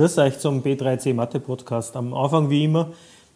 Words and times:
Grüß 0.00 0.16
euch 0.16 0.38
zum 0.38 0.62
B3C 0.62 1.12
Mathe 1.12 1.40
Podcast. 1.40 1.94
Am 1.94 2.14
Anfang 2.14 2.48
wie 2.48 2.64
immer, 2.64 2.88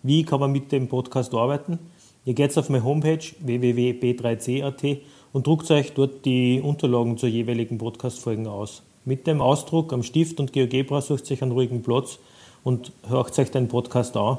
wie 0.03 0.25
kann 0.25 0.41
man 0.41 0.51
mit 0.51 0.73
dem 0.73 0.89
Podcast 0.89 1.35
arbeiten? 1.35 1.79
Ihr 2.25 2.33
geht 2.33 2.57
auf 2.57 2.71
meine 2.71 2.83
Homepage 2.83 3.23
www.b3c.at 3.41 5.03
und 5.35 5.47
druckt 5.47 5.71
euch 5.71 5.93
dort 5.93 6.25
die 6.25 6.63
Unterlagen 6.63 7.19
zur 7.19 7.29
jeweiligen 7.29 7.77
Podcast-Folgen 7.77 8.47
aus. 8.47 8.83
Mit 9.05 9.27
dem 9.27 9.43
Ausdruck 9.43 9.93
am 9.93 10.03
Stift 10.03 10.41
und 10.41 10.55
GeoGebra 10.55 11.03
sucht 11.03 11.31
euch 11.31 11.43
einen 11.43 11.53
ruhigen 11.53 11.83
Platz 11.83 12.19
und 12.63 12.93
hört 13.07 13.39
euch 13.39 13.51
den 13.51 13.69
Podcast 13.69 14.17
an. 14.17 14.39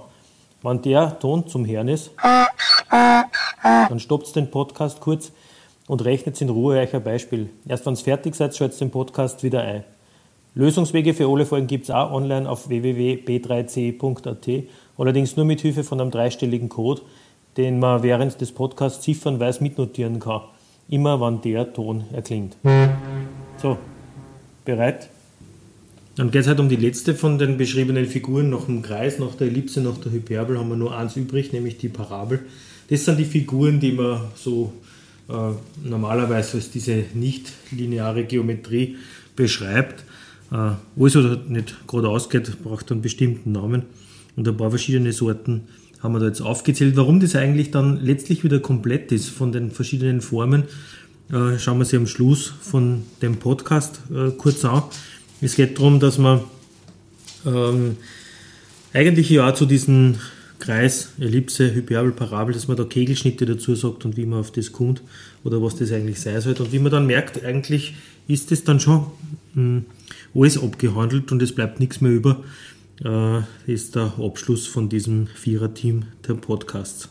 Wenn 0.64 0.82
der 0.82 1.20
Ton 1.20 1.48
zum 1.48 1.64
Hören 1.68 1.90
ist, 1.90 2.10
dann 2.90 4.00
stoppt 4.00 4.36
den 4.36 4.50
Podcast 4.50 5.00
kurz 5.00 5.32
und 5.86 6.04
rechnet 6.04 6.42
in 6.42 6.50
Ruhe 6.50 6.80
euch 6.80 6.96
ein 6.96 7.04
Beispiel. 7.04 7.52
Erst 7.68 7.86
wenn 7.86 7.94
es 7.94 8.02
fertig 8.02 8.34
seid, 8.34 8.56
schaltet 8.56 8.82
den 8.82 8.90
Podcast 8.90 9.44
wieder 9.44 9.62
ein. 9.62 9.84
Lösungswege 10.56 11.14
für 11.14 11.28
alle 11.28 11.46
Folgen 11.46 11.68
gibt 11.68 11.84
es 11.84 11.92
auch 11.92 12.12
online 12.12 12.50
auf 12.50 12.70
www.b3c.at, 12.70 14.64
allerdings 14.98 15.36
nur 15.36 15.46
mit 15.46 15.60
Hilfe 15.60 15.84
von 15.84 16.00
einem 16.00 16.12
dreistelligen 16.12 16.70
Code, 16.70 17.02
den 17.58 17.78
man 17.78 18.04
während 18.04 18.40
des 18.40 18.54
Podcasts 18.54 19.04
ziffernweise 19.04 19.62
mitnotieren 19.62 20.22
kann. 20.22 20.44
Immer 20.88 21.20
wann 21.20 21.42
der 21.42 21.74
Ton 21.74 22.06
erklingt. 22.14 22.56
So, 23.58 23.78
bereit? 24.64 25.10
Dann 26.16 26.32
geht 26.32 26.42
es 26.44 26.48
halt 26.48 26.62
um 26.62 26.70
die 26.70 26.78
letzte 26.78 27.16
von 27.16 27.38
den 27.38 27.58
beschriebenen 27.58 28.06
Figuren. 28.06 28.50
Nach 28.50 28.64
dem 28.64 28.82
Kreis, 28.82 29.20
nach 29.20 29.36
der 29.36 29.48
Ellipse, 29.48 29.82
nach 29.82 29.98
der 29.98 30.14
Hyperbel 30.14 30.58
haben 30.58 30.70
wir 30.70 30.78
nur 30.78 30.96
eins 30.98 31.18
übrig, 31.18 31.52
nämlich 31.52 31.78
die 31.78 31.90
Parabel. 31.90 32.46
Das 32.90 33.04
sind 33.04 33.20
die 33.20 33.26
Figuren, 33.26 33.82
die 33.82 33.92
man 33.92 34.22
so 34.36 34.72
äh, 35.28 35.34
normalerweise 35.84 36.58
als 36.58 36.72
diese 36.72 37.04
nicht 37.14 37.52
lineare 37.72 38.24
Geometrie 38.24 38.96
beschreibt. 39.36 40.06
Äh, 40.52 40.56
alles, 40.56 41.16
was 41.16 41.26
halt 41.26 41.50
nicht 41.50 41.88
gerade 41.88 42.10
ausgeht, 42.10 42.64
braucht 42.64 42.92
einen 42.92 43.02
bestimmten 43.02 43.52
Namen. 43.52 43.84
Und 44.36 44.48
ein 44.48 44.58
paar 44.58 44.70
verschiedene 44.70 45.14
Sorten 45.14 45.62
haben 46.02 46.14
wir 46.14 46.20
da 46.20 46.28
jetzt 46.28 46.42
aufgezählt. 46.42 46.96
Warum 46.96 47.20
das 47.20 47.36
eigentlich 47.36 47.72
dann 47.72 48.00
letztlich 48.02 48.44
wieder 48.44 48.60
komplett 48.60 49.12
ist 49.12 49.30
von 49.30 49.52
den 49.52 49.72
verschiedenen 49.72 50.22
Formen, 50.22 50.64
äh, 51.32 51.58
schauen 51.58 51.80
wir 51.80 51.86
sie 51.86 51.98
am 51.98 52.08
Schluss 52.08 52.54
von 52.62 53.04
dem 53.22 53.38
Podcast 53.38 54.00
äh, 54.14 54.32
kurz 54.32 54.64
an. 54.66 54.84
Es 55.42 55.56
geht 55.56 55.78
darum, 55.78 56.00
dass 56.00 56.18
man 56.18 56.42
ähm, 57.46 57.98
eigentlich 58.94 59.30
ja 59.30 59.54
zu 59.54 59.66
diesen 59.66 60.18
Kreis, 60.60 61.10
Ellipse, 61.20 61.74
Hyperbel, 61.74 62.12
Parabel, 62.12 62.54
dass 62.54 62.68
man 62.68 62.78
da 62.78 62.86
Kegelschnitte 62.86 63.46
dazu 63.46 63.76
sagt 63.76 64.06
und 64.06 64.18
wie 64.18 64.26
man 64.26 64.40
auf 64.40 64.52
das 64.52 64.72
kommt 64.72 65.02
oder 65.44 65.62
was 65.62 65.76
das 65.76 65.92
eigentlich 65.92 66.20
sein 66.20 66.40
soll. 66.42 66.54
Und 66.54 66.72
wie 66.72 66.80
man 66.80 66.92
dann 66.92 67.06
merkt, 67.06 67.44
eigentlich 67.44 67.96
ist 68.28 68.52
das 68.52 68.64
dann 68.64 68.80
schon 68.80 69.06
mh, 69.54 69.62
hm, 69.62 69.86
alles 70.34 70.62
abgehandelt 70.62 71.32
und 71.32 71.42
es 71.42 71.54
bleibt 71.54 71.80
nichts 71.80 72.02
mehr 72.02 72.12
über. 72.12 72.44
Äh, 73.04 73.42
ist 73.72 73.96
der 73.96 74.14
Abschluss 74.20 74.68
von 74.68 74.88
diesem 74.88 75.28
Viererteam 75.28 76.04
der 76.28 76.36
Podcasts. 76.36 77.10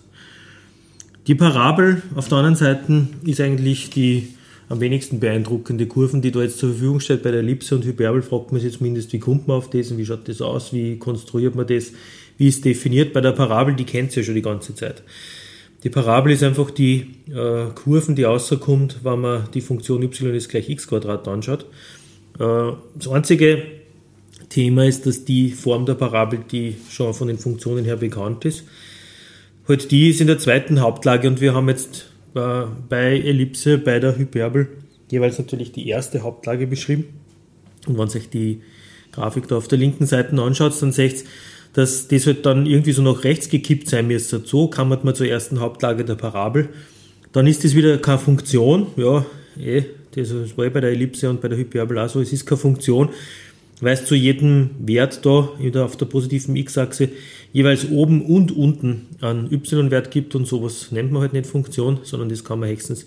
Die 1.27 1.34
Parabel 1.34 2.03
auf 2.14 2.28
der 2.28 2.39
anderen 2.39 2.56
Seite 2.56 3.09
ist 3.25 3.41
eigentlich 3.41 3.91
die 3.91 4.28
am 4.69 4.81
wenigsten 4.81 5.20
beeindruckende 5.20 5.86
Kurven, 5.86 6.23
die 6.23 6.31
da 6.31 6.41
jetzt 6.41 6.59
zur 6.59 6.70
Verfügung 6.70 7.01
steht. 7.01 7.23
Bei 7.23 7.31
der 7.31 7.41
Ellipse 7.41 7.75
und 7.75 7.84
Hyperbel 7.84 8.23
fragt 8.23 8.53
man 8.53 8.61
sich 8.61 8.77
zumindest, 8.77 9.12
wie 9.12 9.19
kommt 9.19 9.47
man 9.47 9.58
auf 9.58 9.70
das 9.70 9.91
und 9.91 9.98
wie 9.98 10.06
schaut 10.06 10.27
das 10.29 10.41
aus, 10.41 10.73
wie 10.73 10.98
konstruiert 10.98 11.55
man 11.55 11.67
das, 11.67 11.92
wie 12.39 12.48
ist 12.48 12.64
definiert. 12.64 13.12
Bei 13.12 13.20
der 13.20 13.33
Parabel, 13.33 13.75
die 13.75 13.84
kennt 13.84 14.12
ihr 14.12 14.23
ja 14.23 14.27
schon 14.27 14.34
die 14.34 14.42
ganze 14.42 14.75
Zeit. 14.75 15.03
Die 15.83 15.91
Parabel 15.91 16.33
ist 16.33 16.42
einfach 16.42 16.70
die 16.70 17.06
äh, 17.31 17.67
Kurven, 17.75 18.17
die 18.17 18.23
rauskommt, 18.23 19.01
wenn 19.03 19.20
man 19.20 19.48
die 19.52 19.61
Funktion 19.61 20.02
y 20.02 20.35
ist 20.35 20.48
gleich 20.48 20.70
x 20.70 20.91
anschaut. 20.91 21.67
Das 22.36 23.08
einzige 23.08 23.62
Thema 24.48 24.86
ist, 24.86 25.06
dass 25.06 25.24
die 25.24 25.50
Form 25.50 25.86
der 25.86 25.95
Parabel, 25.95 26.40
die 26.50 26.77
schon 26.90 27.14
von 27.14 27.28
den 27.28 27.39
Funktionen 27.39 27.84
her 27.84 27.96
bekannt 27.96 28.45
ist, 28.45 28.64
halt 29.68 29.90
die 29.90 30.11
ist 30.11 30.20
in 30.20 30.27
der 30.27 30.39
zweiten 30.39 30.80
Hauptlage 30.80 31.28
und 31.28 31.40
wir 31.40 31.55
haben 31.55 31.68
jetzt 31.68 32.06
äh, 32.34 32.64
bei 32.89 33.20
Ellipse, 33.20 33.78
bei 33.78 34.00
der 34.00 34.18
Hyperbel 34.18 34.68
jeweils 35.11 35.39
natürlich 35.39 35.73
die 35.73 35.89
erste 35.89 36.23
Hauptlage 36.23 36.67
beschrieben. 36.67 37.05
Und 37.86 37.98
wenn 37.98 38.08
sich 38.08 38.30
die 38.30 38.62
Grafik 39.12 39.48
da 39.48 39.56
auf 39.56 39.68
der 39.68 39.78
linken 39.78 40.06
Seite 40.06 40.40
anschaut, 40.40 40.80
dann 40.80 40.92
seht 40.92 41.23
ihr, 41.23 41.28
dass 41.74 42.08
das 42.08 42.27
halt 42.27 42.46
dann 42.46 42.67
irgendwie 42.67 42.92
so 42.92 43.02
nach 43.02 43.24
rechts 43.24 43.48
gekippt 43.48 43.89
sein 43.89 44.06
müsste. 44.06 44.42
So 44.44 44.68
kann 44.68 44.89
man 44.89 45.14
zur 45.14 45.27
ersten 45.27 45.61
Hauptlage 45.61 46.05
der 46.05 46.14
Parabel. 46.14 46.68
Dann 47.33 47.46
ist 47.46 47.64
das 47.64 47.74
wieder 47.74 47.98
keine 47.98 48.18
Funktion, 48.18 48.86
ja, 48.96 49.27
eh, 49.58 49.83
das 50.17 50.57
war 50.57 50.69
bei 50.70 50.80
der 50.80 50.91
Ellipse 50.91 51.29
und 51.30 51.41
bei 51.41 51.48
der 51.48 51.58
Hyperbel 51.58 51.98
auch 51.98 52.08
so, 52.08 52.20
es 52.20 52.33
ist 52.33 52.47
keine 52.47 52.58
Funktion, 52.58 53.11
weil 53.80 53.95
es 53.95 54.07
zu 54.07 54.14
jedem 54.14 54.70
Wert 54.79 55.25
da 55.25 55.48
auf 55.85 55.97
der 55.97 56.07
positiven 56.07 56.57
x-Achse 56.57 57.08
jeweils 57.52 57.91
oben 57.91 58.24
und 58.24 58.53
unten 58.53 59.07
einen 59.20 59.53
y-Wert 59.53 60.11
gibt 60.11 60.35
und 60.35 60.47
sowas 60.47 60.91
nennt 60.91 61.13
man 61.13 61.23
halt 61.23 61.33
nicht 61.33 61.47
Funktion, 61.47 62.01
sondern 62.03 62.29
das 62.29 62.45
kann 62.45 62.61
man 62.61 62.69
höchstens 62.69 63.07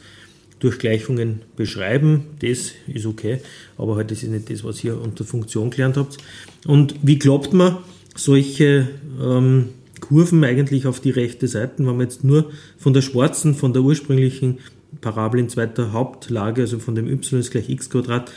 durch 0.59 0.79
Gleichungen 0.79 1.41
beschreiben. 1.55 2.23
Das 2.39 2.71
ist 2.87 3.05
okay, 3.05 3.39
aber 3.77 3.95
halt 3.95 4.11
das 4.11 4.23
ist 4.23 4.29
nicht 4.29 4.49
das, 4.49 4.63
was 4.63 4.83
ihr 4.83 4.99
unter 4.99 5.23
Funktion 5.23 5.69
gelernt 5.69 5.97
habt. 5.97 6.17
Und 6.65 6.95
wie 7.03 7.19
klappt 7.19 7.53
man 7.53 7.77
solche 8.15 8.87
ähm, 9.21 9.69
Kurven 9.99 10.43
eigentlich 10.43 10.87
auf 10.87 10.99
die 10.99 11.11
rechte 11.11 11.47
Seite, 11.47 11.73
wenn 11.79 11.85
man 11.85 12.01
jetzt 12.01 12.23
nur 12.23 12.51
von 12.77 12.93
der 12.93 13.01
schwarzen, 13.01 13.55
von 13.55 13.73
der 13.73 13.83
ursprünglichen 13.83 14.59
Parabel 15.01 15.39
in 15.39 15.49
zweiter 15.49 15.91
Hauptlage, 15.93 16.61
also 16.61 16.79
von 16.79 16.95
dem 16.95 17.07
y 17.07 17.39
ist 17.39 17.51
gleich 17.51 17.69
x 17.69 17.89
Quadrat, 17.89 18.31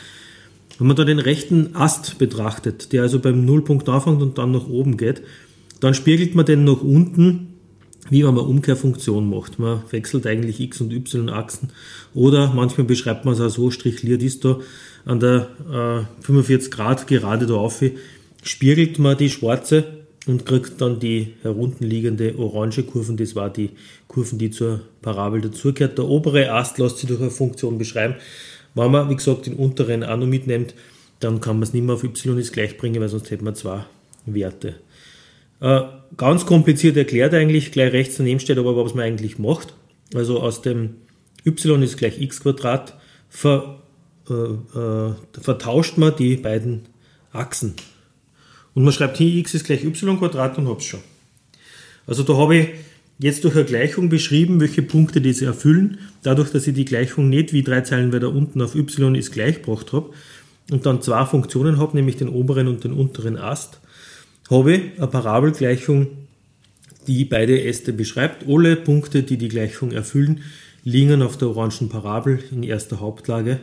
wenn 0.77 0.87
man 0.87 0.95
da 0.95 1.03
den 1.03 1.19
rechten 1.19 1.75
Ast 1.75 2.17
betrachtet, 2.17 2.91
der 2.93 3.03
also 3.03 3.19
beim 3.19 3.45
Nullpunkt 3.45 3.87
anfängt 3.89 4.21
und 4.21 4.37
dann 4.37 4.51
nach 4.51 4.67
oben 4.67 4.97
geht, 4.97 5.21
dann 5.79 5.93
spiegelt 5.93 6.35
man 6.35 6.45
den 6.45 6.63
nach 6.63 6.81
unten, 6.81 7.53
wie 8.09 8.25
wenn 8.25 8.33
man 8.33 8.45
Umkehrfunktion 8.45 9.29
macht. 9.29 9.59
Man 9.59 9.83
wechselt 9.91 10.25
eigentlich 10.25 10.59
x 10.59 10.81
und 10.81 10.91
y 10.91 11.29
Achsen 11.29 11.69
oder 12.13 12.53
manchmal 12.53 12.85
beschreibt 12.85 13.25
man 13.25 13.33
es 13.33 13.41
auch 13.41 13.49
so, 13.49 13.71
strichliert 13.71 14.23
ist 14.23 14.43
da 14.43 14.59
an 15.05 15.19
der 15.19 16.05
äh, 16.19 16.23
45 16.23 16.71
Grad 16.71 17.07
gerade 17.07 17.45
da 17.45 17.55
auf, 17.55 17.83
spiegelt 18.43 18.97
man 18.99 19.17
die 19.17 19.29
schwarze 19.29 20.00
und 20.27 20.45
kriegt 20.45 20.79
dann 20.81 20.99
die 20.99 21.33
herunterliegende 21.41 22.37
orange 22.37 22.83
Kurven. 22.83 23.17
Das 23.17 23.35
war 23.35 23.49
die 23.49 23.71
Kurven, 24.07 24.37
die 24.37 24.51
zur 24.51 24.81
Parabel 25.01 25.41
dazugehört. 25.41 25.97
Der 25.97 26.05
obere 26.05 26.51
Ast 26.51 26.77
lässt 26.77 26.99
sich 26.99 27.07
durch 27.07 27.21
eine 27.21 27.31
Funktion 27.31 27.77
beschreiben. 27.77 28.15
Wenn 28.75 28.91
man, 28.91 29.09
wie 29.09 29.15
gesagt, 29.15 29.47
den 29.47 29.55
unteren 29.55 30.03
auch 30.03 30.17
noch 30.17 30.27
mitnimmt, 30.27 30.75
dann 31.19 31.41
kann 31.41 31.57
man 31.57 31.63
es 31.63 31.73
nicht 31.73 31.83
mehr 31.83 31.95
auf 31.95 32.03
y 32.03 32.37
ist 32.37 32.53
gleich 32.53 32.77
bringen, 32.77 33.01
weil 33.01 33.09
sonst 33.09 33.29
hätte 33.31 33.43
man 33.43 33.55
zwei 33.55 33.85
Werte. 34.25 34.75
Äh, 35.59 35.81
ganz 36.17 36.45
kompliziert 36.45 36.97
erklärt 36.97 37.33
eigentlich, 37.33 37.71
gleich 37.71 37.93
rechts 37.93 38.17
daneben 38.17 38.39
steht 38.39 38.57
aber, 38.57 38.75
was 38.75 38.95
man 38.95 39.05
eigentlich 39.05 39.37
macht. 39.37 39.73
Also 40.13 40.39
aus 40.39 40.61
dem 40.61 40.95
y 41.45 41.81
ist 41.83 41.97
gleich 41.97 42.19
x 42.19 42.41
Quadrat 42.41 42.97
ver, 43.29 43.81
äh, 44.29 44.33
äh, 44.33 45.13
vertauscht 45.39 45.97
man 45.97 46.15
die 46.15 46.37
beiden 46.37 46.83
Achsen. 47.31 47.75
Und 48.73 48.83
man 48.83 48.93
schreibt 48.93 49.17
hier 49.17 49.35
x 49.35 49.53
ist 49.53 49.65
gleich 49.65 49.83
y 49.83 50.17
Quadrat 50.17 50.57
und 50.57 50.67
hab's 50.67 50.85
schon. 50.85 51.01
Also 52.07 52.23
da 52.23 52.35
habe 52.35 52.57
ich 52.57 52.67
jetzt 53.19 53.43
durch 53.43 53.55
eine 53.55 53.65
Gleichung 53.65 54.09
beschrieben, 54.09 54.59
welche 54.59 54.81
Punkte 54.81 55.21
diese 55.21 55.45
erfüllen. 55.45 55.99
Dadurch, 56.23 56.51
dass 56.51 56.67
ich 56.67 56.73
die 56.73 56.85
Gleichung 56.85 57.29
nicht 57.29 57.53
wie 57.53 57.63
drei 57.63 57.81
Zeilen 57.81 58.11
weiter 58.11 58.29
unten 58.29 58.61
auf 58.61 58.75
y 58.75 59.15
ist 59.15 59.31
gleich 59.31 59.61
gebracht 59.61 59.93
habe 59.93 60.11
und 60.71 60.85
dann 60.85 61.01
zwei 61.01 61.25
Funktionen 61.25 61.77
habe, 61.77 61.95
nämlich 61.95 62.17
den 62.17 62.29
oberen 62.29 62.67
und 62.67 62.83
den 62.83 62.93
unteren 62.93 63.37
Ast, 63.37 63.79
habe 64.49 64.73
ich 64.73 64.81
eine 64.97 65.07
Parabelgleichung, 65.07 66.07
die 67.07 67.25
beide 67.25 67.63
Äste 67.63 67.93
beschreibt. 67.93 68.47
Alle 68.47 68.75
Punkte, 68.75 69.23
die 69.23 69.37
die 69.37 69.49
Gleichung 69.49 69.91
erfüllen, 69.91 70.41
liegen 70.83 71.21
auf 71.21 71.37
der 71.37 71.49
orangen 71.49 71.89
Parabel 71.89 72.39
in 72.51 72.63
erster 72.63 72.99
Hauptlage 72.99 73.59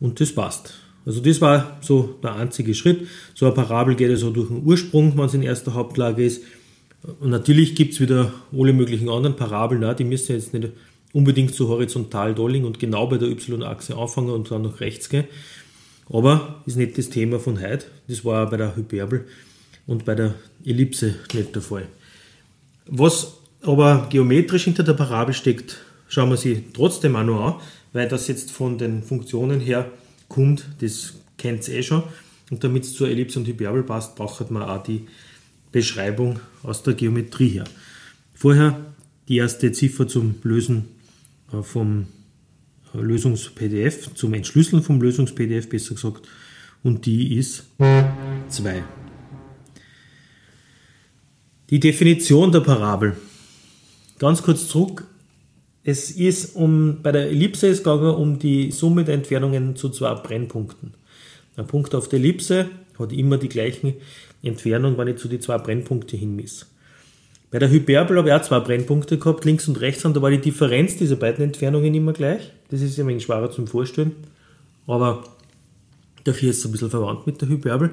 und 0.00 0.20
das 0.20 0.32
passt. 0.32 0.74
Also 1.08 1.22
das 1.22 1.40
war 1.40 1.78
so 1.80 2.16
der 2.22 2.34
einzige 2.34 2.74
Schritt. 2.74 3.08
So 3.34 3.46
eine 3.46 3.54
Parabel 3.54 3.94
geht 3.94 4.10
also 4.10 4.28
durch 4.28 4.48
den 4.48 4.62
Ursprung, 4.62 5.16
wenn 5.16 5.24
es 5.24 5.32
in 5.32 5.42
erster 5.42 5.72
Hauptlage 5.72 6.22
ist. 6.22 6.42
Und 7.20 7.30
natürlich 7.30 7.74
gibt 7.74 7.94
es 7.94 8.00
wieder 8.00 8.30
alle 8.52 8.74
möglichen 8.74 9.08
anderen 9.08 9.34
Parabeln, 9.34 9.96
die 9.96 10.04
müssen 10.04 10.32
jetzt 10.32 10.52
nicht 10.52 10.68
unbedingt 11.14 11.54
so 11.54 11.68
horizontal 11.68 12.34
liegen 12.50 12.66
und 12.66 12.78
genau 12.78 13.06
bei 13.06 13.16
der 13.16 13.30
y-Achse 13.30 13.96
anfangen 13.96 14.28
und 14.28 14.50
dann 14.50 14.60
nach 14.60 14.80
rechts 14.80 15.08
gehen. 15.08 15.24
Aber 16.10 16.62
ist 16.66 16.76
nicht 16.76 16.98
das 16.98 17.08
Thema 17.08 17.38
von 17.38 17.58
heute. 17.58 17.86
Das 18.06 18.22
war 18.26 18.44
auch 18.44 18.50
bei 18.50 18.58
der 18.58 18.76
Hyperbel 18.76 19.24
und 19.86 20.04
bei 20.04 20.14
der 20.14 20.34
Ellipse 20.62 21.14
nicht 21.32 21.54
der 21.54 21.62
Fall. 21.62 21.86
Was 22.84 23.38
aber 23.62 24.08
geometrisch 24.10 24.64
hinter 24.64 24.82
der 24.82 24.92
Parabel 24.92 25.32
steckt, 25.32 25.78
schauen 26.06 26.28
wir 26.28 26.36
sie 26.36 26.64
trotzdem 26.74 27.16
auch 27.16 27.24
noch 27.24 27.46
an, 27.46 27.54
weil 27.94 28.08
das 28.08 28.28
jetzt 28.28 28.50
von 28.50 28.76
den 28.76 29.02
Funktionen 29.02 29.60
her 29.60 29.90
kommt, 30.28 30.66
das 30.80 31.14
kennt 31.36 31.66
ihr 31.68 31.76
eh 31.76 31.82
schon. 31.82 32.02
Und 32.50 32.64
damit 32.64 32.84
es 32.84 32.94
zur 32.94 33.08
Ellipse 33.08 33.38
und 33.38 33.46
Hyperbel 33.46 33.82
passt, 33.82 34.16
braucht 34.16 34.50
man 34.50 34.62
auch 34.62 34.82
die 34.82 35.06
Beschreibung 35.72 36.40
aus 36.62 36.82
der 36.82 36.94
Geometrie 36.94 37.48
her. 37.48 37.64
Vorher 38.34 38.94
die 39.28 39.36
erste 39.36 39.72
Ziffer 39.72 40.08
zum 40.08 40.36
Lösen 40.42 40.86
äh, 41.52 41.62
vom 41.62 42.06
äh, 42.94 42.98
Lösungs-PDF, 42.98 44.14
zum 44.14 44.34
Entschlüsseln 44.34 44.82
vom 44.82 45.00
Lösungs-PDF 45.00 45.68
besser 45.68 45.94
gesagt, 45.94 46.26
und 46.82 47.06
die 47.06 47.36
ist 47.36 47.64
2. 48.48 48.84
Die 51.70 51.80
Definition 51.80 52.52
der 52.52 52.60
Parabel. 52.60 53.16
Ganz 54.18 54.42
kurz 54.42 54.68
zurück, 54.68 55.06
es 55.84 56.10
ist 56.10 56.56
um, 56.56 56.98
bei 57.02 57.12
der 57.12 57.28
Ellipse 57.28 57.68
ist 57.68 57.84
gegangen 57.84 58.14
um 58.14 58.38
die 58.38 58.70
Summe 58.72 59.04
der 59.04 59.14
Entfernungen 59.14 59.76
zu 59.76 59.88
zwei 59.90 60.14
Brennpunkten. 60.14 60.94
Ein 61.56 61.66
Punkt 61.66 61.94
auf 61.94 62.08
der 62.08 62.18
Ellipse 62.18 62.66
hat 62.98 63.12
immer 63.12 63.38
die 63.38 63.48
gleichen 63.48 63.94
Entfernung, 64.42 64.98
wenn 64.98 65.08
ich 65.08 65.16
zu 65.16 65.28
die 65.28 65.40
zwei 65.40 65.58
Brennpunkte 65.58 66.16
hinmiss. 66.16 66.66
Bei 67.50 67.58
der 67.58 67.70
Hyperbel 67.70 68.18
habe 68.18 68.28
ich 68.28 68.34
auch 68.34 68.42
zwei 68.42 68.60
Brennpunkte 68.60 69.18
gehabt, 69.18 69.44
links 69.44 69.68
und 69.68 69.80
rechts, 69.80 70.04
und 70.04 70.14
da 70.14 70.20
war 70.20 70.30
die 70.30 70.38
Differenz 70.38 70.96
dieser 70.96 71.16
beiden 71.16 71.42
Entfernungen 71.42 71.94
immer 71.94 72.12
gleich. 72.12 72.52
Das 72.70 72.82
ist 72.82 72.98
ein 72.98 73.06
wenig 73.06 73.24
schwerer 73.24 73.50
zum 73.50 73.66
Vorstellen, 73.66 74.12
aber 74.86 75.24
dafür 76.24 76.50
ist 76.50 76.58
es 76.58 76.66
ein 76.66 76.72
bisschen 76.72 76.90
verwandt 76.90 77.26
mit 77.26 77.40
der 77.40 77.48
Hyperbel. 77.48 77.92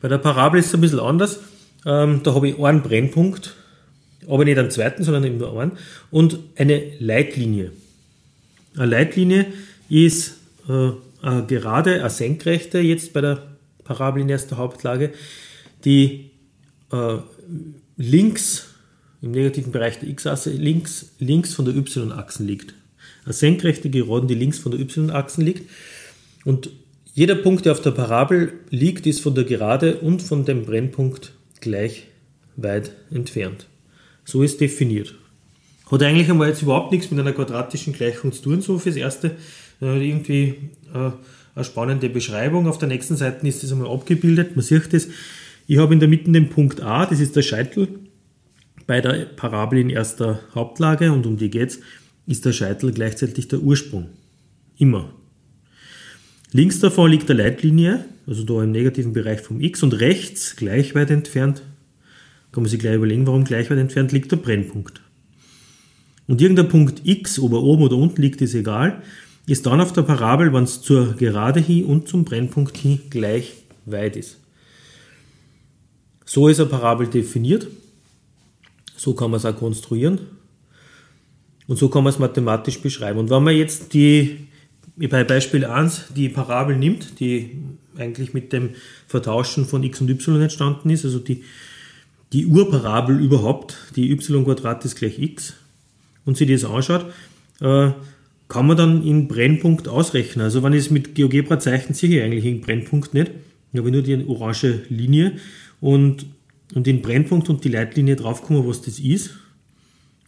Bei 0.00 0.08
der 0.08 0.18
Parabel 0.18 0.60
ist 0.60 0.66
es 0.66 0.74
ein 0.74 0.80
bisschen 0.80 1.00
anders. 1.00 1.40
Ähm, 1.84 2.20
da 2.22 2.34
habe 2.34 2.48
ich 2.48 2.58
einen 2.58 2.82
Brennpunkt, 2.82 3.56
aber 4.26 4.44
nicht 4.44 4.58
einen 4.58 4.70
zweiten, 4.70 5.04
sondern 5.04 5.38
nur 5.38 5.60
einen, 5.60 5.72
und 6.10 6.38
eine 6.56 6.82
Leitlinie. 6.98 7.72
Eine 8.76 8.86
Leitlinie 8.86 9.46
ist 9.88 10.36
äh, 10.68 10.90
eine 11.22 11.46
gerade, 11.46 12.00
eine 12.00 12.10
senkrechte, 12.10 12.78
jetzt 12.78 13.12
bei 13.12 13.20
der 13.20 13.42
Parabel 13.84 14.22
in 14.22 14.28
erster 14.28 14.56
Hauptlage, 14.56 15.12
die 15.84 16.30
äh, 16.92 17.18
links, 17.96 18.66
im 19.20 19.32
negativen 19.32 19.72
Bereich 19.72 19.98
der 19.98 20.08
x-Achse, 20.08 20.50
links, 20.50 21.12
links 21.18 21.54
von 21.54 21.64
der 21.64 21.74
y-Achse 21.74 22.44
liegt. 22.44 22.74
Eine 23.24 23.32
senkrechte 23.32 23.90
Gerade, 23.90 24.28
die 24.28 24.34
links 24.34 24.58
von 24.58 24.72
der 24.72 24.80
y-Achse 24.80 25.42
liegt. 25.42 25.68
Und 26.44 26.70
jeder 27.14 27.34
Punkt, 27.34 27.64
der 27.66 27.72
auf 27.72 27.82
der 27.82 27.90
Parabel 27.90 28.52
liegt, 28.70 29.06
ist 29.06 29.20
von 29.20 29.34
der 29.34 29.44
Gerade 29.44 29.96
und 29.96 30.22
von 30.22 30.44
dem 30.44 30.64
Brennpunkt 30.64 31.32
gleich 31.60 32.04
weit 32.56 32.92
entfernt. 33.10 33.66
So 34.28 34.42
ist 34.42 34.60
definiert. 34.60 35.14
Hat 35.90 36.02
eigentlich 36.02 36.28
einmal 36.28 36.48
jetzt 36.48 36.60
überhaupt 36.60 36.92
nichts 36.92 37.10
mit 37.10 37.18
einer 37.18 37.32
quadratischen 37.32 37.94
Gleichung 37.94 38.30
zu 38.30 38.42
tun, 38.42 38.60
so 38.60 38.78
fürs 38.78 38.96
Erste. 38.96 39.36
Äh, 39.80 40.06
irgendwie 40.06 40.54
äh, 40.92 41.12
eine 41.54 41.64
spannende 41.64 42.10
Beschreibung. 42.10 42.66
Auf 42.66 42.76
der 42.76 42.88
nächsten 42.88 43.16
Seite 43.16 43.48
ist 43.48 43.62
das 43.62 43.72
einmal 43.72 43.90
abgebildet. 43.90 44.54
Man 44.54 44.62
sieht 44.62 44.92
es. 44.92 45.08
Ich 45.66 45.78
habe 45.78 45.94
in 45.94 46.00
der 46.00 46.10
Mitte 46.10 46.30
den 46.30 46.50
Punkt 46.50 46.82
A, 46.82 47.06
das 47.06 47.20
ist 47.20 47.36
der 47.36 47.40
Scheitel. 47.40 47.88
Bei 48.86 49.00
der 49.00 49.24
Parabel 49.34 49.78
in 49.78 49.88
erster 49.88 50.40
Hauptlage, 50.54 51.10
und 51.10 51.24
um 51.24 51.38
die 51.38 51.48
geht 51.48 51.70
es, 51.70 51.80
ist 52.26 52.44
der 52.44 52.52
Scheitel 52.52 52.92
gleichzeitig 52.92 53.48
der 53.48 53.60
Ursprung. 53.60 54.10
Immer. 54.76 55.10
Links 56.52 56.80
davon 56.80 57.10
liegt 57.10 57.30
der 57.30 57.36
Leitlinie, 57.36 58.04
also 58.26 58.44
da 58.44 58.62
im 58.62 58.72
negativen 58.72 59.14
Bereich 59.14 59.40
vom 59.40 59.62
x, 59.62 59.82
und 59.82 59.94
rechts, 59.94 60.54
gleich 60.56 60.94
weit 60.94 61.10
entfernt, 61.10 61.62
kann 62.58 62.64
man 62.64 62.70
sich 62.70 62.80
gleich 62.80 62.96
überlegen, 62.96 63.24
warum 63.24 63.44
gleich 63.44 63.70
weit 63.70 63.78
entfernt 63.78 64.10
liegt 64.10 64.32
der 64.32 64.36
Brennpunkt. 64.36 65.00
Und 66.26 66.42
irgendein 66.42 66.68
Punkt 66.68 67.02
x, 67.04 67.38
ob 67.38 67.52
er 67.52 67.62
oben 67.62 67.84
oder 67.84 67.96
unten 67.96 68.20
liegt, 68.20 68.40
ist 68.40 68.52
egal, 68.52 69.00
ist 69.46 69.64
dann 69.64 69.80
auf 69.80 69.92
der 69.92 70.02
Parabel, 70.02 70.52
wenn 70.52 70.64
es 70.64 70.82
zur 70.82 71.14
Gerade 71.14 71.60
hin 71.60 71.84
und 71.84 72.08
zum 72.08 72.24
Brennpunkt 72.24 72.76
hin 72.76 72.98
gleich 73.10 73.52
weit 73.86 74.16
ist. 74.16 74.40
So 76.24 76.48
ist 76.48 76.58
eine 76.58 76.68
Parabel 76.68 77.06
definiert. 77.06 77.68
So 78.96 79.14
kann 79.14 79.30
man 79.30 79.38
es 79.38 79.46
auch 79.46 79.54
konstruieren. 79.54 80.18
Und 81.68 81.78
so 81.78 81.88
kann 81.88 82.02
man 82.02 82.12
es 82.12 82.18
mathematisch 82.18 82.80
beschreiben. 82.80 83.20
Und 83.20 83.30
wenn 83.30 83.44
man 83.44 83.54
jetzt 83.54 83.94
die 83.94 84.48
bei 84.96 85.22
Beispiel 85.22 85.64
1 85.64 86.06
die 86.16 86.28
Parabel 86.28 86.76
nimmt, 86.76 87.20
die 87.20 87.56
eigentlich 87.96 88.34
mit 88.34 88.52
dem 88.52 88.70
Vertauschen 89.06 89.64
von 89.64 89.84
x 89.84 90.00
und 90.00 90.10
y 90.10 90.42
entstanden 90.42 90.90
ist, 90.90 91.04
also 91.04 91.20
die, 91.20 91.44
die 92.32 92.46
Urparabel 92.46 93.18
überhaupt, 93.18 93.76
die 93.96 94.10
y 94.10 94.46
ist 94.82 94.96
gleich 94.96 95.18
x, 95.18 95.54
und 96.24 96.36
sich 96.36 96.48
das 96.48 96.64
anschaut, 96.64 97.06
äh, 97.60 97.90
kann 98.48 98.66
man 98.66 98.76
dann 98.76 99.02
in 99.02 99.28
Brennpunkt 99.28 99.88
ausrechnen. 99.88 100.44
Also 100.44 100.62
wenn 100.62 100.72
ich 100.72 100.80
es 100.80 100.90
mit 100.90 101.14
GeoGebra 101.14 101.58
zeichne, 101.58 101.94
sehe 101.94 102.16
ich 102.16 102.22
eigentlich 102.22 102.44
den 102.44 102.60
Brennpunkt 102.60 103.14
nicht. 103.14 103.30
Ich 103.72 103.78
habe 103.78 103.90
nur 103.90 104.02
die 104.02 104.24
orange 104.26 104.82
Linie 104.88 105.32
und, 105.80 106.26
und 106.74 106.86
den 106.86 107.02
Brennpunkt 107.02 107.48
und 107.48 107.64
die 107.64 107.68
Leitlinie 107.68 108.16
draufkommen, 108.16 108.66
was 108.66 108.82
das 108.82 108.98
ist. 108.98 109.30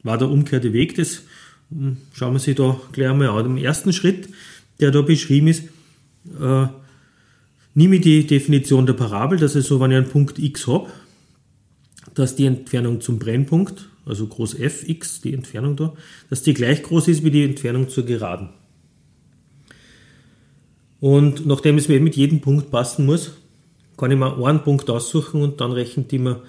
War 0.02 0.18
der 0.18 0.30
umgekehrte 0.30 0.72
Weg, 0.72 0.96
das 0.96 1.22
hm, 1.70 1.98
schauen 2.12 2.32
wir 2.32 2.40
sich 2.40 2.56
da 2.56 2.80
gleich 2.92 3.08
einmal 3.08 3.28
an. 3.28 3.46
Im 3.46 3.56
ersten 3.56 3.92
Schritt 3.92 4.28
der 4.80 4.90
da 4.90 5.02
beschrieben 5.02 5.48
ist, 5.48 5.64
äh, 6.40 6.66
nehme 7.74 7.96
ich 7.96 8.02
die 8.02 8.26
Definition 8.26 8.86
der 8.86 8.94
Parabel, 8.94 9.38
dass 9.38 9.54
ich 9.54 9.66
so, 9.66 9.80
wenn 9.80 9.90
ich 9.90 9.98
einen 9.98 10.08
Punkt 10.08 10.38
x 10.38 10.66
habe, 10.66 10.90
dass 12.14 12.36
die 12.36 12.46
Entfernung 12.46 13.00
zum 13.00 13.18
Brennpunkt, 13.18 13.88
also 14.04 14.26
groß 14.26 14.54
fx, 14.54 15.20
die 15.20 15.34
Entfernung 15.34 15.76
da, 15.76 15.94
dass 16.28 16.42
die 16.42 16.54
gleich 16.54 16.82
groß 16.82 17.08
ist 17.08 17.24
wie 17.24 17.30
die 17.30 17.44
Entfernung 17.44 17.88
zur 17.88 18.04
Geraden. 18.04 18.50
Und 21.00 21.46
nachdem 21.46 21.78
es 21.78 21.88
mir 21.88 22.00
mit 22.00 22.16
jedem 22.16 22.40
Punkt 22.40 22.70
passen 22.70 23.06
muss, 23.06 23.32
kann 23.96 24.10
ich 24.10 24.18
mir 24.18 24.46
einen 24.46 24.62
Punkt 24.62 24.88
aussuchen 24.90 25.42
und 25.42 25.60
dann 25.60 25.72
rechnet 25.72 26.10
die 26.10 26.18
mir 26.18 26.42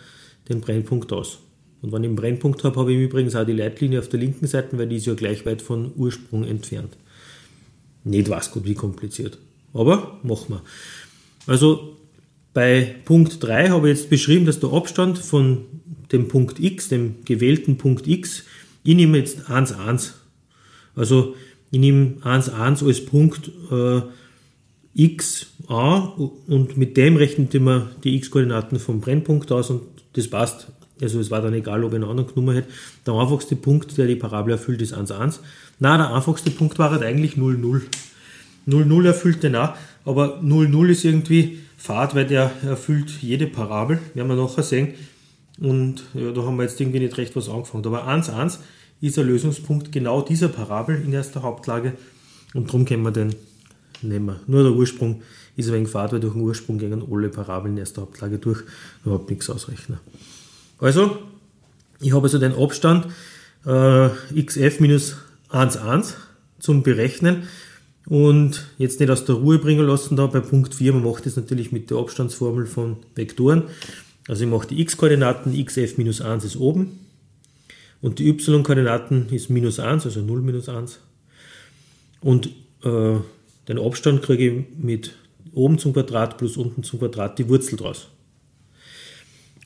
den 0.49 0.61
Brennpunkt 0.61 1.11
aus. 1.13 1.39
Und 1.81 1.91
wenn 1.91 2.03
ich 2.03 2.09
einen 2.09 2.15
Brennpunkt 2.15 2.63
habe, 2.63 2.79
habe 2.79 2.93
ich 2.93 2.99
übrigens 2.99 3.35
auch 3.35 3.45
die 3.45 3.53
Leitlinie 3.53 3.99
auf 3.99 4.09
der 4.09 4.19
linken 4.19 4.47
Seite, 4.47 4.77
weil 4.77 4.87
die 4.87 4.97
ist 4.97 5.07
ja 5.07 5.13
gleich 5.15 5.45
weit 5.45 5.61
von 5.61 5.91
Ursprung 5.95 6.43
entfernt. 6.43 6.95
Nicht 8.03 8.29
weiß 8.29 8.51
gut, 8.51 8.65
wie 8.65 8.75
kompliziert. 8.75 9.37
Aber 9.73 10.19
machen 10.23 10.55
wir. 10.55 10.61
Also 11.47 11.97
bei 12.53 12.95
Punkt 13.05 13.41
3 13.41 13.69
habe 13.69 13.89
ich 13.89 13.97
jetzt 13.97 14.09
beschrieben, 14.09 14.45
dass 14.45 14.59
der 14.59 14.73
Abstand 14.73 15.17
von 15.17 15.65
dem 16.11 16.27
Punkt 16.27 16.59
x, 16.59 16.89
dem 16.89 17.23
gewählten 17.23 17.77
Punkt 17.77 18.07
x, 18.07 18.43
ich 18.83 18.95
nehme 18.95 19.17
jetzt 19.17 19.49
1, 19.49 19.73
1. 19.73 20.15
Also 20.95 21.35
ich 21.71 21.79
nehme 21.79 22.17
1, 22.23 22.49
1 22.49 22.83
als 22.83 23.05
Punkt 23.05 23.51
äh, 23.71 24.01
x 24.93 25.47
a 25.67 25.99
und 26.47 26.77
mit 26.77 26.97
dem 26.97 27.15
rechnet 27.15 27.55
immer 27.55 27.91
die 28.03 28.15
x-Koordinaten 28.17 28.79
vom 28.79 28.99
Brennpunkt 28.99 29.51
aus 29.51 29.69
und 29.69 29.83
das 30.13 30.27
passt. 30.27 30.67
Also 31.01 31.19
es 31.19 31.31
war 31.31 31.41
dann 31.41 31.53
egal, 31.53 31.83
ob 31.83 31.91
ich 31.91 31.95
einen 31.95 32.09
anderen 32.09 32.29
genommen 32.29 32.55
hätte. 32.55 32.67
Der 33.07 33.13
einfachste 33.13 33.55
Punkt, 33.55 33.97
der 33.97 34.07
die 34.07 34.15
Parabel 34.17 34.53
erfüllt, 34.53 34.81
ist 34.81 34.93
1, 34.93 35.11
1. 35.11 35.39
Na, 35.79 35.97
der 35.97 36.13
einfachste 36.13 36.51
Punkt 36.51 36.77
war 36.77 36.91
halt 36.91 37.03
eigentlich 37.03 37.37
0, 37.37 37.57
0. 37.57 37.81
0, 38.65 38.85
0 38.85 39.05
erfüllt 39.07 39.41
den 39.41 39.55
auch, 39.55 39.73
aber 40.05 40.39
0, 40.41 40.69
0 40.69 40.89
ist 40.89 41.05
irgendwie 41.05 41.59
Fahrt, 41.77 42.15
weil 42.15 42.27
der 42.27 42.51
erfüllt 42.63 43.09
jede 43.21 43.47
Parabel, 43.47 43.99
werden 44.13 44.27
wir 44.27 44.35
nachher 44.35 44.63
sehen. 44.63 44.93
Und 45.59 46.03
ja, 46.13 46.31
da 46.31 46.43
haben 46.43 46.57
wir 46.57 46.63
jetzt 46.63 46.79
irgendwie 46.79 46.99
nicht 46.99 47.17
recht 47.17 47.35
was 47.35 47.49
angefangen. 47.49 47.85
Aber 47.85 48.07
1, 48.07 48.29
1 48.29 48.59
ist 49.01 49.17
der 49.17 49.23
Lösungspunkt 49.23 49.91
genau 49.91 50.21
dieser 50.21 50.47
Parabel 50.47 51.01
in 51.03 51.11
erster 51.11 51.41
Hauptlage 51.41 51.93
und 52.53 52.67
darum 52.67 52.85
können 52.85 53.03
wir 53.03 53.11
den 53.11 53.35
nehmen. 54.01 54.37
Nur 54.47 54.63
der 54.63 54.73
Ursprung 54.73 55.21
ist 55.55 55.67
ein 55.67 55.73
wenig 55.73 55.89
Fahrt, 55.89 56.13
weil 56.13 56.19
durch 56.19 56.33
den 56.33 56.41
Ursprung 56.41 56.77
gehen 56.77 57.03
alle 57.09 57.29
Parabeln 57.29 57.73
in 57.73 57.79
erster 57.79 58.01
Hauptlage 58.01 58.37
durch, 58.37 58.63
überhaupt 59.03 59.29
nichts 59.29 59.49
ausrechnen. 59.49 59.99
Also, 60.79 61.17
ich 61.99 62.13
habe 62.13 62.23
also 62.23 62.39
den 62.39 62.53
Abstand 62.53 63.07
äh, 63.65 64.09
xf 64.41 64.79
minus 64.79 65.17
1, 65.49 65.77
1 65.77 66.15
zum 66.59 66.83
Berechnen 66.83 67.43
und 68.07 68.67
jetzt 68.77 68.99
nicht 68.99 69.09
aus 69.09 69.25
der 69.25 69.35
Ruhe 69.35 69.59
bringen 69.59 69.85
lassen 69.85 70.15
da 70.15 70.27
bei 70.27 70.39
Punkt 70.39 70.73
4. 70.73 70.93
Man 70.93 71.03
macht 71.03 71.25
das 71.25 71.35
natürlich 71.35 71.71
mit 71.71 71.89
der 71.89 71.97
Abstandsformel 71.97 72.65
von 72.65 72.97
Vektoren. 73.15 73.63
Also 74.27 74.43
ich 74.43 74.49
mache 74.49 74.67
die 74.67 74.81
x-Koordinaten, 74.81 75.53
xf 75.65 75.97
minus 75.97 76.21
1 76.21 76.43
ist 76.45 76.57
oben 76.57 76.99
und 78.01 78.19
die 78.19 78.27
y-Koordinaten 78.29 79.27
ist 79.31 79.49
minus 79.49 79.79
1, 79.79 80.05
also 80.05 80.21
0 80.21 80.41
minus 80.41 80.67
1. 80.67 80.99
Und 82.21 82.47
äh, 82.83 83.15
den 83.67 83.79
Abstand 83.79 84.23
kriege 84.23 84.49
ich 84.49 84.63
mit 84.77 85.15
oben 85.53 85.77
zum 85.77 85.93
Quadrat 85.93 86.37
plus 86.37 86.57
unten 86.57 86.83
zum 86.83 86.99
Quadrat 86.99 87.37
die 87.37 87.47
Wurzel 87.47 87.77
draus. 87.77 88.07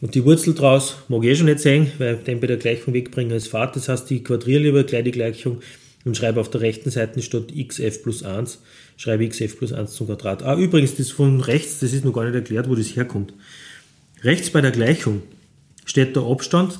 Und 0.01 0.15
die 0.15 0.25
Wurzel 0.25 0.53
draus 0.53 0.97
mag 1.07 1.23
ich 1.23 1.29
eh 1.29 1.35
schon 1.35 1.45
nicht 1.45 1.59
sehen, 1.59 1.91
weil 1.97 2.17
den 2.17 2.41
bei 2.41 2.47
der 2.47 2.57
Gleichung 2.57 2.93
wegbringen 2.93 3.31
als 3.31 3.47
Pfad. 3.47 3.75
Das 3.75 3.87
heißt, 3.87 4.11
ich 4.11 4.25
quadriere 4.25 4.63
lieber 4.63 4.83
gleich 4.83 5.05
die 5.05 5.11
Gleichung 5.11 5.61
und 6.05 6.15
schreibe 6.15 6.39
auf 6.39 6.49
der 6.49 6.61
rechten 6.61 6.91
Seite 6.91 7.21
statt 7.21 7.51
xf 7.51 8.03
plus 8.03 8.23
1, 8.23 8.59
schreibe 8.95 9.27
xf 9.27 9.57
plus 9.57 9.73
1 9.73 9.93
zum 9.93 10.07
Quadrat. 10.07 10.43
Ah, 10.43 10.55
übrigens, 10.55 10.95
das 10.95 11.09
von 11.09 11.41
rechts, 11.41 11.79
das 11.79 11.93
ist 11.93 12.05
noch 12.05 12.13
gar 12.13 12.23
nicht 12.23 12.35
erklärt, 12.35 12.69
wo 12.69 12.75
das 12.75 12.95
herkommt. 12.95 13.33
Rechts 14.21 14.51
bei 14.51 14.61
der 14.61 14.71
Gleichung 14.71 15.23
steht 15.83 16.15
der 16.15 16.23
Abstand 16.23 16.77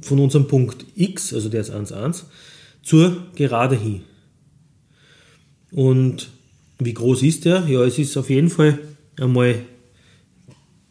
von 0.00 0.18
unserem 0.18 0.48
Punkt 0.48 0.84
x, 0.96 1.32
also 1.32 1.48
der 1.48 1.60
ist 1.60 1.70
1, 1.70 1.92
1, 1.92 2.24
zur 2.82 3.26
Gerade 3.36 3.78
hin. 3.78 4.02
Und 5.70 6.30
wie 6.78 6.94
groß 6.94 7.22
ist 7.22 7.44
der? 7.44 7.66
Ja, 7.68 7.84
es 7.84 7.98
ist 7.98 8.16
auf 8.16 8.30
jeden 8.30 8.50
Fall 8.50 8.78
einmal 9.18 9.56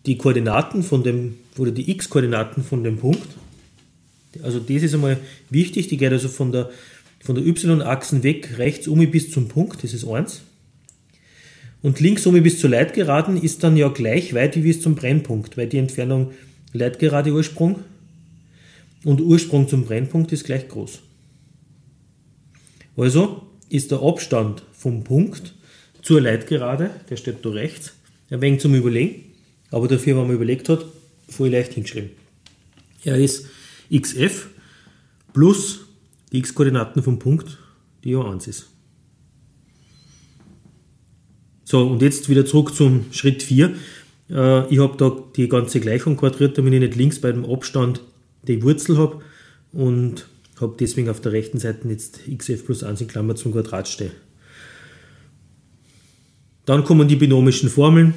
die 0.05 0.17
Koordinaten 0.17 0.83
von 0.83 1.03
dem, 1.03 1.37
oder 1.57 1.71
die 1.71 1.91
x-Koordinaten 1.91 2.63
von 2.63 2.83
dem 2.83 2.97
Punkt. 2.97 3.27
Also 4.41 4.59
das 4.59 4.83
ist 4.83 4.93
einmal 4.93 5.19
wichtig, 5.49 5.87
die 5.87 5.97
geht 5.97 6.11
also 6.11 6.29
von 6.29 6.51
der, 6.51 6.69
von 7.23 7.35
der 7.35 7.45
y-Achsen 7.45 8.23
weg, 8.23 8.57
rechts 8.57 8.87
um 8.87 8.99
bis 9.11 9.31
zum 9.31 9.47
Punkt, 9.47 9.83
das 9.83 9.93
ist 9.93 10.07
1. 10.07 10.41
Und 11.81 11.99
links 11.99 12.25
um 12.25 12.41
bis 12.41 12.59
zur 12.59 12.69
Leitgeraden 12.69 13.41
ist 13.41 13.63
dann 13.63 13.75
ja 13.75 13.89
gleich 13.89 14.33
weit 14.33 14.55
wie 14.55 14.61
bis 14.61 14.81
zum 14.81 14.95
Brennpunkt, 14.95 15.57
weil 15.57 15.67
die 15.67 15.77
Entfernung 15.77 16.31
Leitgerade 16.73 17.33
Ursprung 17.33 17.79
und 19.03 19.21
Ursprung 19.21 19.67
zum 19.67 19.85
Brennpunkt 19.85 20.31
ist 20.31 20.45
gleich 20.45 20.67
groß. 20.67 20.99
Also 22.95 23.47
ist 23.69 23.91
der 23.91 24.01
Abstand 24.01 24.63
vom 24.73 25.03
Punkt 25.03 25.55
zur 26.01 26.21
Leitgerade, 26.21 26.91
der 27.09 27.17
steht 27.17 27.43
da 27.43 27.49
rechts, 27.49 27.93
ein 28.29 28.41
wenig 28.41 28.61
zum 28.61 28.75
Überlegen, 28.75 29.25
aber 29.69 29.87
dafür, 29.87 30.17
wenn 30.17 30.27
man 30.27 30.35
überlegt 30.35 30.69
hat, 30.69 30.85
voll 31.27 31.49
leicht 31.49 31.73
hingeschrieben. 31.73 32.11
Er 33.03 33.17
ist 33.17 33.47
xf 33.91 34.47
plus 35.33 35.87
die 36.31 36.39
x-Koordinaten 36.39 37.03
vom 37.03 37.19
Punkt, 37.19 37.59
die 38.03 38.11
ja 38.11 38.23
1 38.23 38.47
ist. 38.47 38.69
So, 41.63 41.87
und 41.87 42.01
jetzt 42.01 42.29
wieder 42.29 42.45
zurück 42.45 42.75
zum 42.75 43.05
Schritt 43.11 43.43
4. 43.43 43.75
Äh, 44.29 44.73
ich 44.73 44.79
habe 44.79 44.97
da 44.97 45.15
die 45.35 45.47
ganze 45.47 45.79
Gleichung 45.79 46.17
quadriert, 46.17 46.57
damit 46.57 46.73
ich 46.73 46.79
nicht 46.79 46.95
links 46.95 47.19
bei 47.19 47.31
dem 47.31 47.45
Abstand 47.45 48.01
die 48.47 48.63
Wurzel 48.63 48.97
habe 48.97 49.21
und 49.71 50.27
habe 50.59 50.75
deswegen 50.79 51.09
auf 51.09 51.21
der 51.21 51.31
rechten 51.31 51.59
Seite 51.59 51.87
jetzt 51.87 52.19
xf 52.25 52.65
plus 52.65 52.83
1 52.83 53.01
in 53.01 53.07
Klammer 53.07 53.35
zum 53.35 53.51
Quadrat 53.51 53.87
stehen. 53.87 54.11
Dann 56.65 56.83
kommen 56.83 57.07
die 57.07 57.15
binomischen 57.15 57.69
Formeln. 57.69 58.13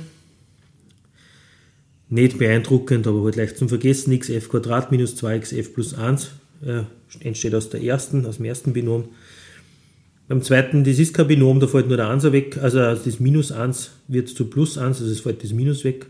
Nicht 2.08 2.38
beeindruckend, 2.38 3.06
aber 3.06 3.24
halt 3.24 3.36
leicht 3.36 3.56
zum 3.56 3.68
Vergessen. 3.68 4.18
xf 4.18 4.48
Quadrat 4.48 4.92
minus 4.92 5.16
2xf 5.22 5.72
plus 5.72 5.94
1 5.94 6.30
äh, 6.64 6.82
entsteht 7.20 7.54
aus 7.54 7.70
der 7.70 7.82
ersten, 7.82 8.26
aus 8.26 8.36
dem 8.36 8.46
ersten 8.46 8.72
Binom. 8.72 9.08
Beim 10.26 10.42
zweiten, 10.42 10.84
das 10.84 10.98
ist 10.98 11.12
kein 11.12 11.28
Binom, 11.28 11.60
da 11.60 11.66
fällt 11.66 11.88
nur 11.88 11.98
der 11.98 12.08
1 12.08 12.32
weg, 12.32 12.56
also 12.58 12.78
das 12.78 13.20
Minus 13.20 13.52
1 13.52 13.90
wird 14.08 14.28
zu 14.28 14.46
Plus 14.46 14.78
1, 14.78 15.00
also 15.00 15.12
es 15.12 15.20
fällt 15.20 15.42
das 15.44 15.52
Minus 15.52 15.84
weg. 15.84 16.06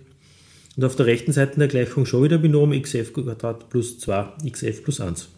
Und 0.76 0.84
auf 0.84 0.96
der 0.96 1.06
rechten 1.06 1.32
Seite 1.32 1.58
der 1.58 1.68
Gleichung 1.68 2.06
schon 2.06 2.25
wieder 2.25 2.38
Binom 2.38 2.70
xf 2.80 3.12
plus 3.68 3.99
2 3.99 4.50
xf 4.50 4.82
plus 4.82 5.00
1. 5.00 5.28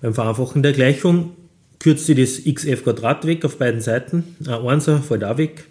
Beim 0.00 0.14
Vereinfachen 0.14 0.62
der 0.62 0.72
Gleichung 0.72 1.32
kürzt 1.78 2.06
sie 2.06 2.14
das 2.14 2.42
xf 2.42 2.86
weg 2.86 3.44
auf 3.44 3.58
beiden 3.58 3.80
Seiten. 3.80 4.36
Ein 4.46 4.66
1 4.66 4.90
fällt 5.06 5.24
auch 5.24 5.38
weg. 5.38 5.64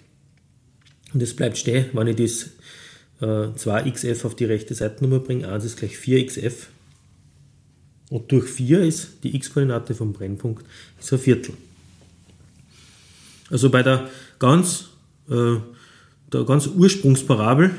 Und 1.13 1.23
es 1.23 1.35
bleibt 1.35 1.57
stehen, 1.57 1.85
wenn 1.93 2.07
ich 2.07 2.15
das 2.17 2.49
äh, 3.21 3.25
2xf 3.25 4.25
auf 4.25 4.35
die 4.35 4.45
rechte 4.45 4.73
Seitennummer 4.73 5.19
bringe. 5.19 5.47
1 5.47 5.65
ist 5.65 5.77
gleich 5.77 5.95
4xf 5.95 6.67
und 8.09 8.31
durch 8.31 8.49
4 8.49 8.81
ist 8.81 9.23
die 9.23 9.35
x-Koordinate 9.35 9.93
vom 9.93 10.13
Brennpunkt 10.13 10.65
ist 10.99 11.13
ein 11.13 11.19
Viertel. 11.19 11.53
Also 13.49 13.69
bei 13.69 13.83
der 13.83 14.09
ganz, 14.37 14.89
äh, 15.29 15.55
der 16.31 16.43
ganz 16.43 16.67
Ursprungsparabel, 16.67 17.71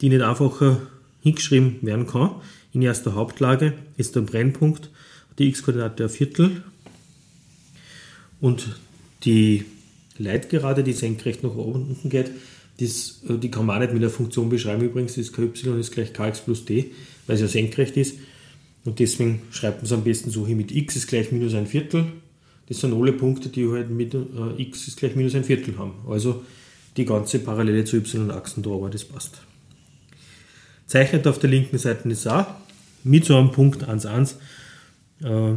die 0.00 0.08
nicht 0.08 0.22
einfacher 0.22 0.82
hingeschrieben 1.22 1.78
werden 1.82 2.06
kann, 2.06 2.36
in 2.72 2.82
erster 2.82 3.14
Hauptlage 3.14 3.74
ist 3.96 4.16
der 4.16 4.22
Brennpunkt 4.22 4.90
die 5.38 5.48
x-Koordinate 5.48 6.04
ein 6.04 6.08
Viertel 6.10 6.62
und 8.40 8.76
die 9.24 9.64
Leitgerade, 10.18 10.84
die 10.84 10.92
senkrecht 10.92 11.42
nach 11.42 11.54
oben 11.54 11.82
und 11.82 11.88
unten 11.90 12.10
geht, 12.10 12.30
das, 12.78 13.22
äh, 13.28 13.38
die 13.38 13.50
kann 13.50 13.66
man 13.66 13.76
auch 13.76 13.80
nicht 13.80 13.92
mit 13.92 14.02
einer 14.02 14.10
Funktion 14.10 14.48
beschreiben 14.48 14.82
übrigens, 14.82 15.14
das 15.14 15.32
ky 15.32 15.50
ist 15.78 15.92
gleich 15.92 16.12
kx 16.12 16.40
plus 16.40 16.64
d, 16.64 16.90
weil 17.26 17.36
es 17.36 17.42
ja 17.42 17.48
senkrecht 17.48 17.96
ist. 17.96 18.18
Und 18.84 18.98
deswegen 18.98 19.42
schreibt 19.50 19.78
man 19.78 19.86
es 19.86 19.92
am 19.92 20.04
besten 20.04 20.30
so 20.30 20.46
hier 20.46 20.56
mit 20.56 20.70
x 20.70 20.96
ist 20.96 21.06
gleich 21.06 21.32
minus 21.32 21.54
ein 21.54 21.66
Viertel. 21.66 22.06
Das 22.68 22.80
sind 22.80 22.94
alle 22.94 23.12
Punkte, 23.12 23.48
die 23.48 23.68
halt 23.68 23.90
mit 23.90 24.14
äh, 24.14 24.18
x 24.58 24.88
ist 24.88 24.98
gleich 24.98 25.16
minus 25.16 25.34
ein 25.34 25.44
Viertel 25.44 25.78
haben. 25.78 25.92
Also 26.08 26.44
die 26.96 27.04
ganze 27.04 27.38
Parallele 27.38 27.84
zu 27.84 27.96
y-Achsen 27.96 28.62
da, 28.62 28.70
aber 28.70 28.90
das 28.90 29.04
passt. 29.04 29.40
Zeichnet 30.86 31.26
auf 31.26 31.38
der 31.38 31.50
linken 31.50 31.78
Seite 31.78 32.08
ist 32.08 32.26
auch 32.26 32.46
mit 33.04 33.24
so 33.24 33.36
einem 33.36 33.50
Punkt 33.50 33.84
1, 33.84 34.06
1. 34.06 34.32
Äh, 35.22 35.52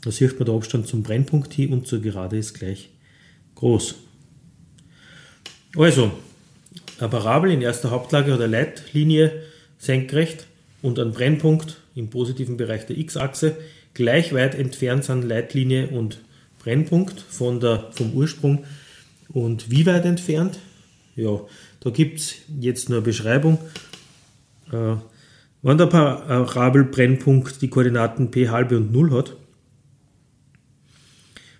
da 0.00 0.10
sieht 0.10 0.38
man 0.38 0.46
der 0.46 0.54
Abstand 0.54 0.86
zum 0.86 1.02
Brennpunkt 1.02 1.52
hier 1.52 1.70
und 1.70 1.86
zur 1.86 2.00
Gerade 2.00 2.38
ist 2.38 2.54
gleich 2.54 2.90
groß. 3.54 3.94
Also, 5.76 6.10
Parabel 7.06 7.52
in 7.52 7.62
erster 7.62 7.90
Hauptlage 7.90 8.34
eine 8.34 8.46
Leitlinie 8.46 9.42
senkrecht 9.78 10.46
und 10.82 10.98
ein 10.98 11.12
Brennpunkt 11.12 11.80
im 11.94 12.10
positiven 12.10 12.56
Bereich 12.56 12.86
der 12.86 12.98
x-Achse. 12.98 13.56
Gleich 13.94 14.32
weit 14.32 14.54
entfernt 14.54 15.04
sind 15.04 15.22
Leitlinie 15.22 15.88
und 15.88 16.20
Brennpunkt 16.58 17.20
von 17.20 17.60
der, 17.60 17.90
vom 17.92 18.12
Ursprung. 18.12 18.64
Und 19.28 19.70
wie 19.70 19.86
weit 19.86 20.04
entfernt? 20.04 20.58
Ja, 21.14 21.40
da 21.80 21.90
gibt 21.90 22.18
es 22.18 22.34
jetzt 22.60 22.88
nur 22.88 22.98
eine 22.98 23.04
Beschreibung. 23.04 23.58
Äh, 24.72 24.96
wenn 25.62 25.78
der 25.78 25.86
Parabelbrennpunkt 25.86 27.60
die 27.62 27.68
Koordinaten 27.68 28.30
p 28.30 28.48
halbe 28.48 28.76
und 28.76 28.92
0 28.92 29.10
hat, 29.12 29.36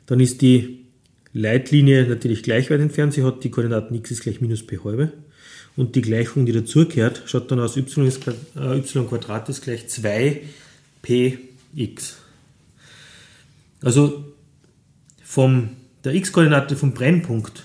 dann 0.06 0.20
ist 0.20 0.40
die 0.40 0.86
Leitlinie 1.32 2.06
natürlich 2.06 2.42
gleich 2.42 2.70
weit 2.70 2.80
entfernt. 2.80 3.12
Sie 3.12 3.24
hat 3.24 3.44
die 3.44 3.50
Koordinaten 3.50 3.94
x 3.94 4.10
ist 4.10 4.22
gleich 4.22 4.40
minus 4.40 4.66
p 4.66 4.78
halbe 4.82 5.12
und 5.78 5.94
die 5.94 6.02
Gleichung, 6.02 6.44
die 6.44 6.50
dazugehört, 6.50 7.22
schaut 7.26 7.52
dann 7.52 7.60
aus 7.60 7.76
y, 7.76 8.04
ist, 8.04 8.26
äh, 8.26 8.78
y 8.78 9.08
Quadrat 9.08 9.48
ist 9.48 9.62
gleich 9.62 9.84
2px. 9.84 12.14
Also 13.80 14.24
vom 15.22 15.68
der 16.02 16.16
x-Koordinate 16.16 16.74
vom 16.74 16.94
Brennpunkt 16.94 17.62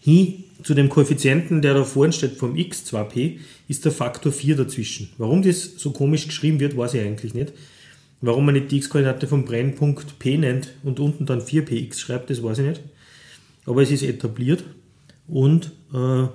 hin 0.00 0.42
zu 0.64 0.74
dem 0.74 0.88
Koeffizienten, 0.88 1.62
der 1.62 1.74
da 1.74 1.84
vorne 1.84 2.12
steht, 2.12 2.32
vom 2.32 2.56
x 2.56 2.84
2p, 2.92 3.38
ist 3.68 3.84
der 3.84 3.92
Faktor 3.92 4.32
4 4.32 4.56
dazwischen. 4.56 5.10
Warum 5.18 5.42
das 5.42 5.74
so 5.76 5.92
komisch 5.92 6.26
geschrieben 6.26 6.58
wird, 6.58 6.76
weiß 6.76 6.94
ich 6.94 7.02
eigentlich 7.02 7.32
nicht. 7.32 7.52
Warum 8.20 8.44
man 8.44 8.54
nicht 8.54 8.72
die 8.72 8.78
x-Koordinate 8.78 9.28
vom 9.28 9.44
Brennpunkt 9.44 10.18
p 10.18 10.36
nennt 10.36 10.72
und 10.82 10.98
unten 10.98 11.26
dann 11.26 11.42
4px 11.42 11.96
schreibt, 11.96 12.30
das 12.30 12.42
weiß 12.42 12.58
ich 12.58 12.66
nicht. 12.66 12.80
Aber 13.66 13.82
es 13.82 13.92
ist 13.92 14.02
etabliert 14.02 14.64
und 15.28 15.70
äh, 15.94 16.26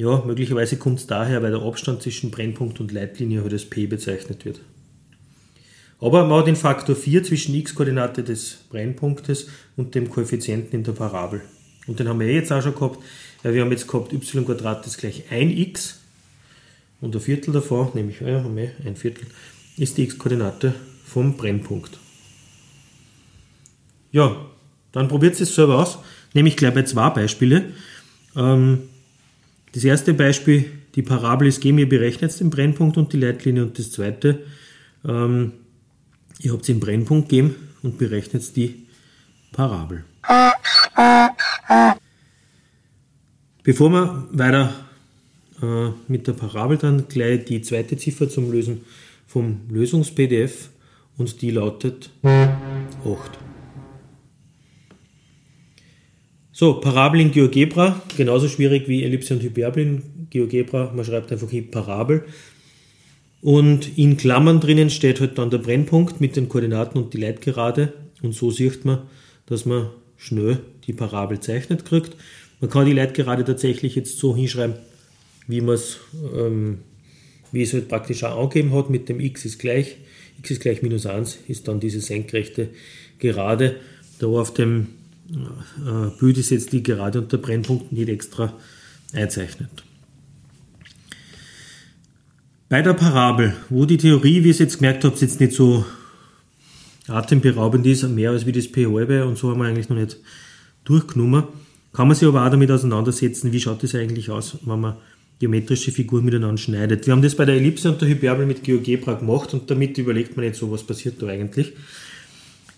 ja, 0.00 0.22
möglicherweise 0.24 0.78
kommt 0.78 0.98
es 0.98 1.06
daher, 1.06 1.42
weil 1.42 1.50
der 1.50 1.60
Abstand 1.60 2.00
zwischen 2.00 2.30
Brennpunkt 2.30 2.80
und 2.80 2.90
Leitlinie 2.90 3.42
halt 3.42 3.52
als 3.52 3.66
P 3.66 3.86
bezeichnet 3.86 4.46
wird. 4.46 4.62
Aber 6.00 6.24
man 6.24 6.38
hat 6.38 6.46
den 6.46 6.56
Faktor 6.56 6.96
4 6.96 7.22
zwischen 7.22 7.54
x-Koordinate 7.54 8.24
des 8.24 8.60
Brennpunktes 8.70 9.48
und 9.76 9.94
dem 9.94 10.08
Koeffizienten 10.08 10.72
in 10.72 10.84
der 10.84 10.92
Parabel. 10.92 11.42
Und 11.86 12.00
den 12.00 12.08
haben 12.08 12.18
wir 12.18 12.32
jetzt 12.32 12.50
auch 12.50 12.62
schon 12.62 12.74
gehabt. 12.74 12.98
Ja, 13.44 13.52
wir 13.52 13.60
haben 13.60 13.70
jetzt 13.70 13.86
gehabt 13.86 14.14
y 14.14 14.22
ist 14.86 14.98
gleich 14.98 15.24
1x 15.30 15.96
und 17.02 17.14
ein 17.14 17.20
Viertel 17.20 17.52
davon, 17.52 17.90
nämlich 17.92 18.20
ja, 18.20 18.38
ein 18.38 18.96
Viertel, 18.96 19.26
ist 19.76 19.98
die 19.98 20.04
x-Koordinate 20.04 20.72
vom 21.04 21.36
Brennpunkt. 21.36 21.98
Ja, 24.12 24.46
dann 24.92 25.08
probiert 25.08 25.38
es 25.38 25.54
selber 25.54 25.78
aus, 25.78 25.98
nämlich 26.32 26.56
gleich 26.56 26.72
bei 26.72 26.84
zwei 26.84 27.10
Beispiele. 27.10 27.74
Ähm, 28.34 28.89
das 29.72 29.84
erste 29.84 30.14
Beispiel, 30.14 30.66
die 30.94 31.02
Parabel 31.02 31.48
ist 31.48 31.60
G, 31.60 31.70
ihr 31.70 31.88
berechnet 31.88 32.38
den 32.40 32.50
Brennpunkt 32.50 32.96
und 32.96 33.12
die 33.12 33.18
Leitlinie 33.18 33.62
und 33.62 33.78
das 33.78 33.92
zweite, 33.92 34.40
ähm, 35.04 35.52
ihr 36.40 36.52
habt 36.52 36.66
den 36.66 36.80
Brennpunkt 36.80 37.28
gegeben 37.28 37.54
und 37.82 37.98
berechnet 37.98 38.56
die 38.56 38.86
Parabel. 39.52 40.04
Bevor 43.62 43.90
wir 43.90 44.28
weiter 44.32 44.72
äh, 45.62 45.90
mit 46.08 46.26
der 46.26 46.32
Parabel 46.32 46.78
dann 46.78 47.08
gleich 47.08 47.44
die 47.44 47.62
zweite 47.62 47.96
Ziffer 47.96 48.28
zum 48.28 48.50
Lösen 48.50 48.84
vom 49.26 49.60
Lösungs-PDF 49.68 50.70
und 51.18 51.40
die 51.40 51.50
lautet 51.50 52.10
8. 52.24 53.49
So, 56.60 56.74
Parabel 56.74 57.22
in 57.22 57.30
GeoGebra, 57.30 58.02
genauso 58.18 58.46
schwierig 58.46 58.86
wie 58.86 59.02
Ellipse 59.02 59.32
und 59.32 59.42
Hyperbel 59.42 59.82
in 59.82 60.02
GeoGebra. 60.28 60.92
Man 60.94 61.06
schreibt 61.06 61.32
einfach 61.32 61.48
hier 61.48 61.62
Parabel. 61.62 62.22
Und 63.40 63.96
in 63.96 64.18
Klammern 64.18 64.60
drinnen 64.60 64.90
steht 64.90 65.20
halt 65.20 65.38
dann 65.38 65.48
der 65.48 65.56
Brennpunkt 65.56 66.20
mit 66.20 66.36
den 66.36 66.50
Koordinaten 66.50 66.98
und 66.98 67.14
die 67.14 67.16
Leitgerade. 67.16 67.94
Und 68.20 68.34
so 68.34 68.50
sieht 68.50 68.84
man, 68.84 69.04
dass 69.46 69.64
man 69.64 69.88
schnell 70.18 70.58
die 70.86 70.92
Parabel 70.92 71.40
zeichnet 71.40 71.86
kriegt. 71.86 72.14
Man 72.60 72.68
kann 72.68 72.84
die 72.84 72.92
Leitgerade 72.92 73.42
tatsächlich 73.42 73.94
jetzt 73.94 74.18
so 74.18 74.36
hinschreiben, 74.36 74.74
wie 75.46 75.62
man 75.62 75.76
es, 75.76 75.96
ähm, 76.36 76.80
wie 77.52 77.62
es 77.62 77.72
halt 77.72 77.88
praktisch 77.88 78.22
auch 78.22 78.38
angegeben 78.38 78.74
hat, 78.74 78.90
mit 78.90 79.08
dem 79.08 79.18
x 79.18 79.46
ist 79.46 79.60
gleich, 79.60 79.96
x 80.40 80.50
ist 80.50 80.60
gleich 80.60 80.82
minus 80.82 81.06
1, 81.06 81.38
ist 81.48 81.68
dann 81.68 81.80
diese 81.80 82.02
senkrechte 82.02 82.68
Gerade. 83.18 83.76
Da 84.18 84.26
auf 84.26 84.52
dem 84.52 84.88
äh, 85.30 86.18
Bild 86.18 86.38
ist 86.38 86.50
jetzt 86.50 86.72
die 86.72 86.82
gerade 86.82 87.20
unter 87.20 87.38
Brennpunkten 87.38 87.96
nicht 87.96 88.08
extra 88.08 88.52
einzeichnet. 89.12 89.70
Bei 92.68 92.82
der 92.82 92.94
Parabel, 92.94 93.54
wo 93.68 93.84
die 93.84 93.96
Theorie, 93.96 94.44
wie 94.44 94.48
ihr 94.48 94.52
es 94.52 94.60
jetzt 94.60 94.78
gemerkt 94.78 95.04
habt, 95.04 95.20
jetzt 95.20 95.40
nicht 95.40 95.52
so 95.52 95.84
atemberaubend 97.08 97.84
ist, 97.86 98.08
mehr 98.08 98.30
als 98.30 98.46
wie 98.46 98.52
das 98.52 98.68
P 98.68 98.86
halbe 98.86 99.26
und 99.26 99.36
so 99.36 99.50
haben 99.50 99.58
wir 99.58 99.66
eigentlich 99.66 99.88
noch 99.88 99.96
nicht 99.96 100.18
durchgenommen, 100.84 101.44
kann 101.92 102.06
man 102.06 102.16
sich 102.16 102.28
aber 102.28 102.46
auch 102.46 102.50
damit 102.50 102.70
auseinandersetzen, 102.70 103.52
wie 103.52 103.60
schaut 103.60 103.82
es 103.82 103.94
eigentlich 103.94 104.30
aus, 104.30 104.58
wenn 104.64 104.80
man 104.80 104.96
geometrische 105.40 105.90
Figuren 105.90 106.24
miteinander 106.24 106.58
schneidet. 106.58 107.06
Wir 107.06 107.12
haben 107.12 107.22
das 107.22 107.34
bei 107.34 107.44
der 107.44 107.56
Ellipse 107.56 107.90
und 107.90 108.00
der 108.00 108.08
Hyperbel 108.08 108.46
mit 108.46 108.62
GeoGebra 108.62 109.14
gemacht 109.14 109.52
und 109.54 109.70
damit 109.70 109.98
überlegt 109.98 110.36
man 110.36 110.44
jetzt 110.44 110.58
so, 110.58 110.70
was 110.70 110.84
passiert 110.84 111.20
da 111.20 111.26
eigentlich. 111.26 111.72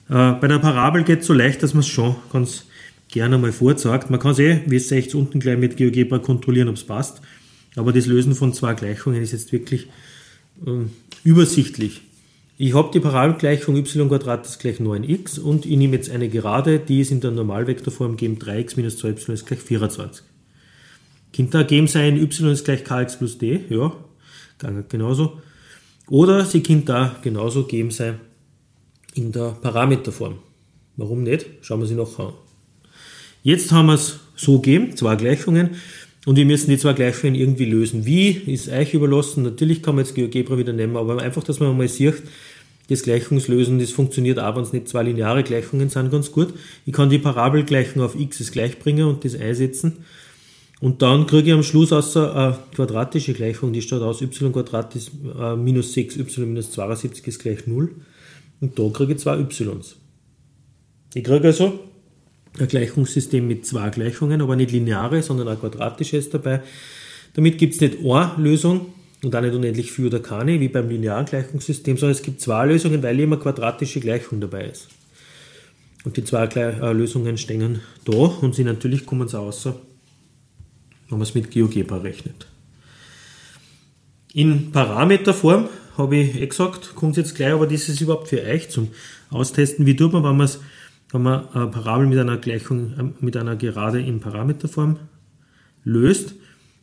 Äh, 0.09 0.33
bei 0.33 0.49
der 0.49 0.59
Parabel 0.59 1.05
geht 1.05 1.21
es 1.21 1.27
so 1.27 1.33
leicht, 1.33 1.63
dass 1.63 1.75
man 1.75 1.81
es 1.81 1.89
schon 1.89 2.17
ganz 2.33 2.67
gerne 3.09 3.39
mal 3.39 3.53
vorzeigt. 3.53 4.11
Man 4.11 4.19
kann 4.19 4.33
es 4.33 4.39
eh, 4.39 4.63
wie 4.67 4.77
es 4.77 4.91
rechts 4.91 5.15
unten 5.15 5.41
gleich 5.41 5.59
mit 5.59 5.77
GeoGebra 5.77 6.19
kontrollieren, 6.19 6.69
ob 6.69 6.77
es 6.77 6.85
passt. 6.85 7.21
Aber 7.77 7.93
das 7.93 8.07
Lösen 8.07 8.35
von 8.35 8.53
zwei 8.53 8.75
Gleichungen 8.75 9.23
ist 9.23 9.33
jetzt 9.33 9.53
wirklich 9.53 9.87
äh, 10.67 10.87
übersichtlich. 11.25 12.03
Ich 12.59 12.75
habe 12.75 12.91
die 12.93 13.01
Parabelgleichung 13.01 13.77
y 13.77 14.11
ist 14.43 14.61
gleich 14.61 14.79
9x 14.79 15.41
und 15.41 15.67
ich 15.67 15.77
nehme 15.77 15.97
jetzt 15.97 16.11
eine 16.11 16.29
Gerade, 16.29 16.79
die 16.79 17.01
ist 17.01 17.11
in 17.11 17.21
der 17.21 17.31
Normalvektorform 17.31 18.17
geben 18.17 18.39
3x 18.39 18.75
minus 18.77 19.03
2y 19.03 19.33
ist 19.33 19.47
gleich 19.47 19.61
24. 19.61 20.25
Könnte 21.35 21.59
ergeben 21.59 21.89
sein, 21.89 22.17
y 22.17 22.53
ist 22.53 22.65
gleich 22.65 22.85
kx 22.85 23.19
plus 23.19 23.39
d, 23.39 23.61
ja, 23.71 23.93
genauso. 24.89 25.41
Oder 26.09 26.45
sie 26.45 26.63
könnte 26.63 26.87
da 26.87 27.17
genauso 27.23 27.65
geben 27.65 27.91
sein 27.91 28.21
in 29.15 29.33
der 29.33 29.57
Parameterform. 29.61 30.39
Warum 30.97 31.23
nicht? 31.23 31.47
Schauen 31.61 31.81
wir 31.81 31.87
sie 31.87 31.95
noch 31.95 32.19
an. 32.19 32.33
Jetzt 33.43 33.73
haben 33.73 33.87
wir 33.87 33.95
es 33.95 34.21
so 34.37 34.61
gegeben, 34.61 34.97
zwei 34.97 35.17
Gleichungen, 35.17 35.71
und 36.25 36.37
wir 36.37 36.45
müssen 36.45 36.71
die 36.71 36.79
zwei 36.79 36.93
Gleichungen 36.93 37.35
irgendwie 37.35 37.65
lösen. 37.65 38.07
Wie, 38.07 38.31
ist 38.31 38.69
euch 38.69 38.95
überlassen. 38.95 39.43
Natürlich 39.43 39.83
kann 39.83 39.97
man 39.97 40.05
jetzt 40.05 40.15
GeoGebra 40.15 40.57
wieder 40.57 40.73
nehmen, 40.73 40.97
aber 40.97 41.21
einfach, 41.21 41.43
dass 41.43 41.59
man 41.59 41.77
mal 41.77 41.89
sieht, 41.89 42.23
das 42.89 43.03
Gleichungslösen, 43.03 43.79
das 43.79 43.91
funktioniert 43.91 44.39
auch, 44.39 44.55
wenn 44.55 44.63
es 44.63 44.73
nicht 44.73 44.89
zwei 44.89 45.03
lineare 45.03 45.43
Gleichungen 45.43 45.89
sind, 45.89 46.11
ganz 46.11 46.31
gut. 46.31 46.55
Ich 46.87 46.93
kann 46.93 47.11
die 47.11 47.19
Parabelgleichung 47.19 48.03
auf 48.03 48.15
x 48.15 48.41
ist 48.41 48.53
gleich 48.53 48.79
bringen 48.79 49.07
und 49.07 49.25
das 49.25 49.35
einsetzen. 49.35 50.05
Und 50.81 51.01
dann 51.03 51.27
kriege 51.27 51.49
ich 51.49 51.55
am 51.55 51.63
Schluss 51.63 51.93
außer 51.93 52.35
eine 52.35 52.59
quadratische 52.75 53.35
Gleichung, 53.35 53.73
die 53.73 53.83
steht 53.83 54.01
aus 54.01 54.21
y 54.21 54.53
ist 54.95 55.11
äh, 55.39 55.57
minus 55.57 55.95
6y 55.95 56.41
minus 56.41 56.73
72 56.73 57.27
ist 57.27 57.39
gleich 57.39 57.67
0. 57.67 57.91
Und 58.63 58.79
da 58.79 58.89
kriege 58.89 59.13
ich 59.13 59.19
zwei 59.19 59.39
y's. 59.39 59.97
Ich 61.13 61.25
kriege 61.25 61.49
also 61.49 61.81
ein 62.59 62.69
Gleichungssystem 62.69 63.47
mit 63.47 63.67
zwei 63.67 63.91
Gleichungen, 63.91 64.41
aber 64.41 64.57
nicht 64.57 64.73
lineare, 64.73 65.23
sondern 65.23 65.49
ein 65.49 65.61
quadratisches 65.61 66.31
dabei. 66.31 66.63
Damit 67.35 67.59
gibt 67.59 67.75
es 67.75 67.81
nicht 67.83 67.99
eine 68.03 68.33
Lösung 68.39 68.87
und 69.23 69.37
auch 69.37 69.41
nicht 69.43 69.55
unendlich 69.55 69.93
viel 69.93 70.07
oder 70.07 70.21
keine, 70.21 70.59
wie 70.61 70.69
beim 70.69 70.89
linearen 70.89 71.27
Gleichungssystem, 71.27 71.99
sondern 71.99 72.17
es 72.17 72.23
gibt 72.23 72.41
zwei 72.41 72.65
Lösungen, 72.65 73.03
weil 73.03 73.21
immer 73.21 73.37
quadratische 73.37 74.01
Gleichung 74.01 74.41
dabei 74.41 74.69
ist. 74.69 74.89
Und 76.05 76.17
die 76.17 76.25
zwei 76.25 76.45
äh, 76.47 76.93
Lösungen 76.93 77.37
stehen 77.37 77.81
da 78.07 78.13
und 78.13 78.55
sie 78.55 78.65
natürlich 78.65 79.05
kommen 79.05 79.29
sie 79.29 79.39
außer 79.39 79.77
wenn 81.13 81.19
man 81.19 81.29
es 81.29 81.35
mit 81.35 81.51
GeoGebra 81.51 81.99
rechnet. 81.99 82.47
In 84.33 84.73
Parameterform 84.73 85.69
habe 85.97 86.17
ich 86.17 86.41
eh 86.41 86.47
gesagt, 86.47 86.95
kommt 86.95 87.17
jetzt 87.17 87.35
gleich, 87.35 87.53
aber 87.53 87.67
das 87.67 87.89
ist 87.89 88.01
überhaupt 88.01 88.29
für 88.29 88.43
euch 88.43 88.71
zum 88.71 88.89
Austesten. 89.31 89.87
Wie 89.87 89.97
tut 89.97 90.13
man, 90.13 90.23
wenn, 90.25 90.49
wenn 91.11 91.23
man 91.23 91.49
eine 91.49 91.67
Parabel 91.67 92.07
mit 92.07 92.19
einer 92.19 92.37
Gleichung, 92.39 92.93
äh, 92.99 93.25
mit 93.25 93.37
einer 93.37 93.57
Gerade 93.57 94.01
in 94.01 94.21
Parameterform 94.21 94.99
löst? 95.85 96.35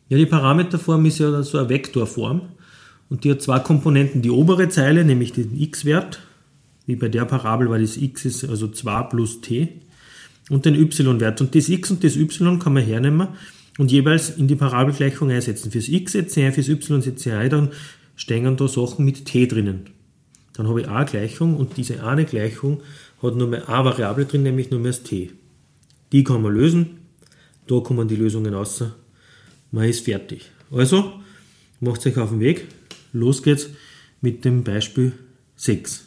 Ja, 0.08 0.18
die 0.18 0.26
Parameterform 0.26 1.06
ist 1.06 1.18
ja 1.18 1.42
so 1.42 1.58
eine 1.58 1.68
Vektorform 1.68 2.42
und 3.08 3.24
die 3.24 3.30
hat 3.30 3.42
zwei 3.42 3.58
Komponenten. 3.60 4.22
Die 4.22 4.30
obere 4.30 4.68
Zeile, 4.68 5.04
nämlich 5.04 5.32
den 5.32 5.60
x-Wert, 5.60 6.20
wie 6.86 6.96
bei 6.96 7.08
der 7.08 7.24
Parabel, 7.24 7.70
weil 7.70 7.82
das 7.82 7.96
x 7.96 8.24
ist 8.24 8.44
also 8.48 8.68
2 8.68 9.02
plus 9.04 9.40
t, 9.40 9.80
und 10.50 10.66
den 10.66 10.74
y-Wert. 10.74 11.40
Und 11.40 11.54
das 11.54 11.68
x 11.68 11.90
und 11.90 12.04
das 12.04 12.16
y 12.16 12.58
kann 12.58 12.74
man 12.74 12.82
hernehmen 12.82 13.28
und 13.78 13.90
jeweils 13.90 14.30
in 14.30 14.48
die 14.48 14.56
Parabelgleichung 14.56 15.30
einsetzen. 15.30 15.70
Fürs 15.70 15.88
x 15.88 16.12
setze 16.12 16.40
ich 16.40 16.46
ein, 16.46 16.52
fürs 16.52 16.68
y 16.68 17.00
setze 17.00 17.30
ich 17.30 17.34
ein, 17.34 17.50
dann 17.50 17.68
stehen 18.20 18.56
da 18.56 18.68
Sachen 18.68 19.06
mit 19.06 19.24
t 19.24 19.46
drinnen. 19.46 19.90
Dann 20.52 20.68
habe 20.68 20.82
ich 20.82 20.88
eine 20.88 21.06
Gleichung 21.06 21.56
und 21.56 21.78
diese 21.78 22.04
eine 22.04 22.26
Gleichung 22.26 22.82
hat 23.22 23.34
nur 23.34 23.48
mehr 23.48 23.68
eine 23.68 23.84
Variable 23.86 24.26
drin, 24.26 24.42
nämlich 24.42 24.70
nur 24.70 24.78
mehr 24.78 24.92
das 24.92 25.02
t. 25.02 25.32
Die 26.12 26.22
kann 26.22 26.42
man 26.42 26.52
lösen, 26.52 26.98
da 27.66 27.80
kommen 27.80 28.08
die 28.08 28.16
Lösungen 28.16 28.52
raus, 28.52 28.84
man 29.70 29.84
ist 29.84 30.04
fertig. 30.04 30.50
Also, 30.70 31.14
macht 31.80 32.06
euch 32.06 32.18
auf 32.18 32.28
den 32.30 32.40
Weg, 32.40 32.66
los 33.12 33.42
geht's 33.42 33.70
mit 34.20 34.44
dem 34.44 34.64
Beispiel 34.64 35.12
6. 35.56 36.06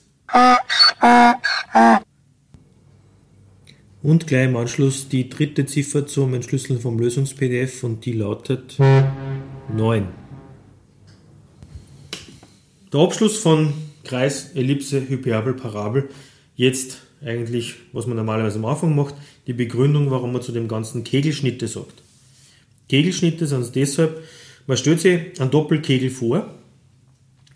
Und 4.04 4.28
gleich 4.28 4.46
im 4.46 4.56
Anschluss 4.56 5.10
die 5.10 5.30
dritte 5.30 5.66
Ziffer 5.66 6.06
zum 6.06 6.36
Entschlüsseln 6.36 6.80
vom 6.80 7.00
Lösungs-PDF 7.00 7.84
und 7.84 8.06
die 8.06 8.14
lautet 8.14 8.78
9. 9.76 10.23
Der 12.94 13.00
Abschluss 13.00 13.38
von 13.38 13.74
Kreis, 14.04 14.52
Ellipse, 14.54 15.10
Hyperbel, 15.10 15.56
Parabel. 15.56 16.10
Jetzt 16.56 17.02
eigentlich, 17.26 17.74
was 17.92 18.06
man 18.06 18.18
normalerweise 18.18 18.60
am 18.60 18.66
Anfang 18.66 18.96
macht, 18.96 19.16
die 19.48 19.54
Begründung, 19.54 20.12
warum 20.12 20.32
man 20.32 20.44
zu 20.44 20.52
dem 20.52 20.68
ganzen 20.68 21.04
Kegelschnitte 21.04 21.68
sagt. 21.68 22.04
Kegelschnitte 22.90 23.48
sind 23.48 23.62
es 23.62 23.72
deshalb, 23.72 24.22
man 24.68 24.78
stellt 24.78 25.00
sich 25.02 25.42
einen 25.42 25.50
Doppelkegel 25.50 26.12
vor 26.12 26.54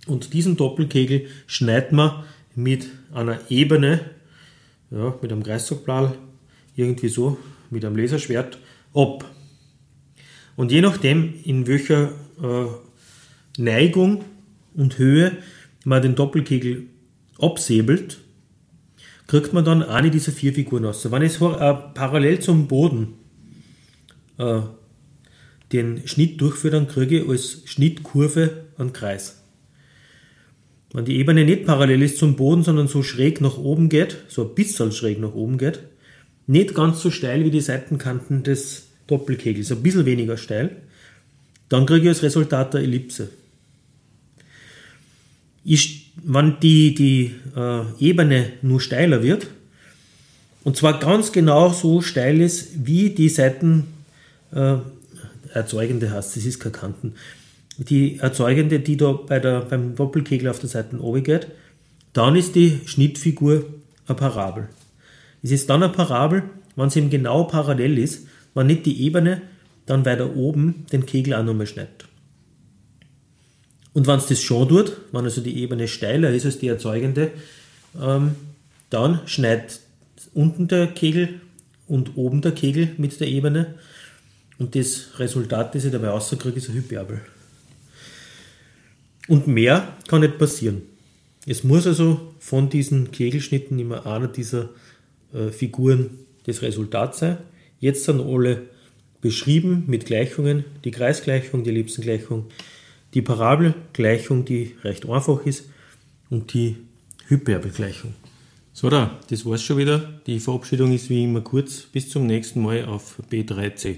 und 0.08 0.34
diesen 0.34 0.58
Doppelkegel 0.58 1.28
schneidet 1.46 1.92
man 1.92 2.24
mit 2.56 2.88
einer 3.14 3.40
Ebene, 3.52 4.10
ja, 4.90 5.16
mit 5.22 5.32
einem 5.32 5.44
Kreissagblatt 5.44 6.18
irgendwie 6.76 7.10
so 7.10 7.38
mit 7.70 7.86
einem 7.86 7.96
Laserschwert 7.96 8.58
ab. 8.96 9.24
Und 10.56 10.72
je 10.72 10.82
nachdem, 10.82 11.36
in 11.44 11.68
welcher 11.68 12.14
äh, 12.42 13.62
Neigung 13.62 14.24
und 14.78 14.98
Höhe 14.98 15.34
man 15.84 16.02
den 16.02 16.16
Doppelkegel 16.16 16.88
absäbelt, 17.40 18.20
kriegt 19.28 19.54
man 19.54 19.66
dann 19.66 19.84
eine 19.84 20.12
dieser 20.12 20.32
vier 20.32 20.54
Figuren 20.54 20.86
aus. 20.86 21.10
Wenn 21.12 21.22
ich 21.22 21.42
äh, 21.42 21.74
parallel 21.94 22.40
zum 22.40 22.68
Boden 22.68 23.14
äh, 24.38 24.62
den 25.74 26.08
Schnitt 26.08 26.40
durchführe, 26.40 26.72
dann 26.72 26.88
kriege 26.88 27.22
ich 27.22 27.30
als 27.30 27.62
Schnittkurve 27.66 28.66
einen 28.78 28.94
Kreis. 28.94 29.44
Wenn 30.94 31.06
die 31.06 31.18
Ebene 31.18 31.44
nicht 31.44 31.66
parallel 31.66 32.02
ist 32.02 32.18
zum 32.18 32.36
Boden, 32.36 32.64
sondern 32.64 32.88
so 32.88 33.04
schräg 33.04 33.42
nach 33.42 33.58
oben 33.58 33.90
geht, 33.90 34.18
so 34.30 34.44
ein 34.44 34.56
bisschen 34.56 34.92
schräg 34.94 35.20
nach 35.20 35.34
oben 35.34 35.58
geht, 35.58 35.82
nicht 36.48 36.74
ganz 36.74 37.02
so 37.02 37.12
steil 37.12 37.44
wie 37.44 37.52
die 37.52 37.60
Seitenkanten 37.60 38.44
des 38.44 38.88
Doppelkegels, 39.08 39.72
ein 39.72 39.84
bisschen 39.84 40.06
weniger 40.06 40.38
steil. 40.38 40.78
Dann 41.68 41.86
kriege 41.86 42.04
ich 42.04 42.10
als 42.10 42.24
Resultat 42.24 42.74
der 42.74 42.82
Ellipse. 42.82 43.30
Ich, 45.70 46.14
wenn 46.24 46.62
die, 46.62 46.96
die 46.96 47.36
äh, 47.54 47.82
Ebene 48.00 48.54
nur 48.62 48.80
steiler 48.80 49.22
wird, 49.22 49.48
und 50.64 50.78
zwar 50.78 50.98
ganz 50.98 51.34
genau 51.34 51.74
so 51.74 52.02
steil 52.02 52.40
ist, 52.40 52.86
wie 52.88 53.10
die 53.10 53.28
Seiten 53.28 53.88
äh, 54.54 54.76
erzeugende 55.54 56.10
heißt, 56.10 56.38
das 56.38 56.46
ist 56.46 56.62
kein 56.62 56.72
Kanten, 56.72 57.16
die 57.78 58.18
erzeugende, 58.20 58.80
die 58.80 58.96
da 58.96 59.12
bei 59.12 59.40
der, 59.40 59.60
beim 59.60 59.94
Doppelkegel 59.94 60.48
auf 60.48 60.60
der 60.60 60.70
Seite 60.70 61.02
oben 61.02 61.24
geht, 61.24 61.48
dann 62.14 62.38
ist 62.38 62.56
die 62.56 62.80
Schnittfigur 62.86 63.66
eine 64.08 64.16
Parabel. 64.16 64.70
Es 65.44 65.52
ist 65.52 65.70
dann 65.70 65.84
eine 65.84 65.92
Parabel, 65.92 66.44
wenn 66.78 66.90
sie 66.90 67.00
ihm 67.00 67.10
genau 67.10 67.44
parallel 67.44 67.98
ist, 67.98 68.26
wenn 68.54 68.68
nicht 68.68 68.86
die 68.86 69.02
Ebene 69.04 69.42
dann 69.86 70.06
weiter 70.06 70.34
oben 70.34 70.86
den 70.94 71.06
Kegel 71.06 71.34
auch 71.34 71.44
nochmal 71.44 71.68
schneidet. 71.68 72.06
Und 73.98 74.06
wenn 74.06 74.20
es 74.20 74.28
das 74.28 74.44
schon 74.44 74.70
tut, 74.70 74.96
wenn 75.12 75.26
also 75.26 75.42
die 75.42 75.58
Ebene 75.58 75.88
steiler 75.88 76.30
ist 76.30 76.46
als 76.46 76.60
die 76.60 76.68
erzeugende, 76.68 77.32
ähm, 78.00 78.36
dann 78.92 79.22
schneidet 79.26 79.80
unten 80.36 80.68
der 80.68 80.86
Kegel 80.86 81.42
und 81.88 82.16
oben 82.16 82.44
der 82.44 82.52
Kegel 82.52 82.90
mit 83.00 83.20
der 83.20 83.28
Ebene 83.28 83.74
und 84.60 84.76
das 84.76 85.18
Resultat, 85.18 85.74
das 85.74 85.86
ich 85.86 85.92
dabei 85.92 86.10
rauskriege, 86.10 86.58
ist 86.58 86.70
ein 86.70 86.76
Hyperbel. 86.76 87.22
Und 89.30 89.48
mehr 89.48 89.98
kann 90.08 90.22
nicht 90.22 90.38
passieren. 90.38 90.84
Es 91.48 91.64
muss 91.64 91.88
also 91.88 92.36
von 92.38 92.70
diesen 92.70 93.10
Kegelschnitten 93.10 93.80
immer 93.80 94.06
einer 94.06 94.28
dieser 94.28 94.70
äh, 95.34 95.50
Figuren 95.50 96.12
das 96.46 96.62
Resultat 96.62 97.16
sein. 97.16 97.40
Jetzt 97.80 98.04
sind 98.04 98.22
alle 98.22 98.62
beschrieben 99.22 99.86
mit 99.88 100.06
Gleichungen, 100.06 100.66
die 100.84 100.92
Kreisgleichung, 100.92 101.64
die 101.64 101.72
Ellipsengleichung, 101.72 102.46
die 103.14 103.22
Parabelgleichung, 103.22 104.46
die 104.46 104.76
recht 104.84 105.08
einfach 105.08 105.46
ist, 105.46 105.70
und 106.30 106.54
die 106.54 106.78
Hyperbelgleichung. 107.28 108.14
So, 108.74 108.90
da, 108.90 109.18
das 109.30 109.46
war's 109.46 109.64
schon 109.64 109.78
wieder. 109.78 110.22
Die 110.28 110.40
Verabschiedung 110.40 110.94
ist 110.94 111.10
wie 111.10 111.24
immer 111.24 111.42
kurz. 111.42 111.82
Bis 111.82 112.10
zum 112.10 112.28
nächsten 112.28 112.62
Mal 112.62 112.86
auf 112.86 113.20
B3C. 113.32 113.98